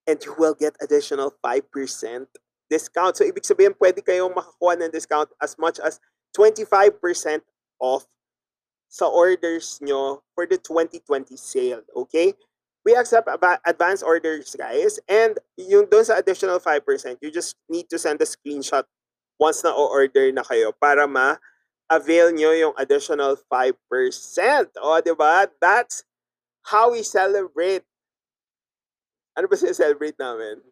[0.09, 1.61] and you will get additional 5%
[2.73, 3.21] discount.
[3.21, 6.01] So, ibig sabihin, pwede kayong makakuha ng discount as much as
[6.33, 7.45] 25%
[7.77, 8.09] off
[8.89, 11.85] sa orders nyo for the 2020 sale.
[11.93, 12.33] Okay?
[12.87, 13.27] We accept
[13.67, 14.95] advance orders, guys.
[15.11, 18.87] And yung doon sa additional 5%, you just need to send a screenshot
[19.35, 23.75] once na o-order na kayo para ma-avail nyo yung additional 5%.
[24.79, 25.51] O, di ba?
[25.59, 26.07] That's
[26.63, 27.83] how we celebrate.
[29.35, 30.63] Ano ba celebrate namin?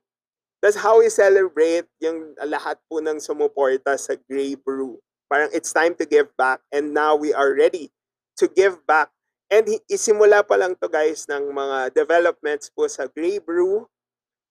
[0.64, 5.04] That's how we celebrate yung lahat po ng sumuporta sa Grey Brew.
[5.28, 7.92] Parang it's time to give back and now we are ready
[8.40, 9.12] to give back.
[9.54, 13.86] And isimula pa lang to guys ng mga developments po sa Grey Brew.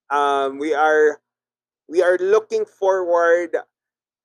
[0.07, 1.19] Um, we are
[1.91, 3.59] we are looking forward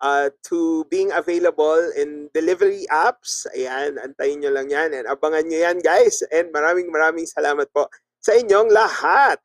[0.02, 3.50] uh, to being available in delivery apps.
[3.58, 6.22] Ayan, antayin nyo lang yan and abangan nyo yan guys.
[6.30, 7.90] And maraming maraming salamat po
[8.22, 9.42] sa inyong lahat.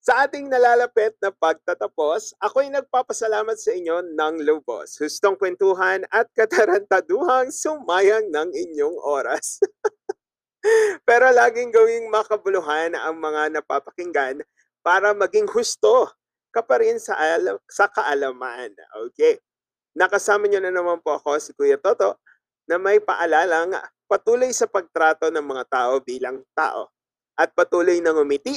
[0.00, 4.96] Sa ating nalalapit na pagtatapos, ako'y nagpapasalamat sa inyo ng lubos.
[4.96, 9.60] Hustong kwentuhan at katarantaduhang sumayang ng inyong oras.
[11.08, 14.40] Pero laging gawing makabuluhan ang mga napapakinggan
[14.80, 16.08] para maging husto
[16.48, 18.72] ka pa rin sa, alam, sa kaalaman.
[19.12, 19.36] Okay.
[19.92, 22.16] Nakasama nyo na naman po ako, si Kuya Toto,
[22.64, 23.76] na may paalalang
[24.08, 26.88] patuloy sa pagtrato ng mga tao bilang tao
[27.36, 28.56] at patuloy na ngumiti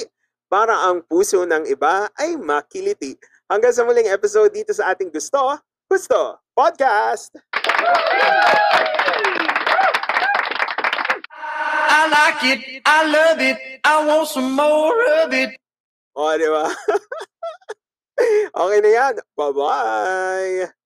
[0.54, 3.18] para ang puso ng iba ay makiliti.
[3.50, 5.58] Hanggang sa muling episode dito sa ating Gusto,
[5.90, 7.34] Gusto Podcast!
[11.90, 12.86] I like it.
[12.86, 13.58] I love it.
[13.82, 14.94] I want some more
[15.26, 15.58] of it.
[16.14, 16.70] O, di ba?
[18.62, 19.14] okay na yan.
[19.34, 20.83] Bye-bye!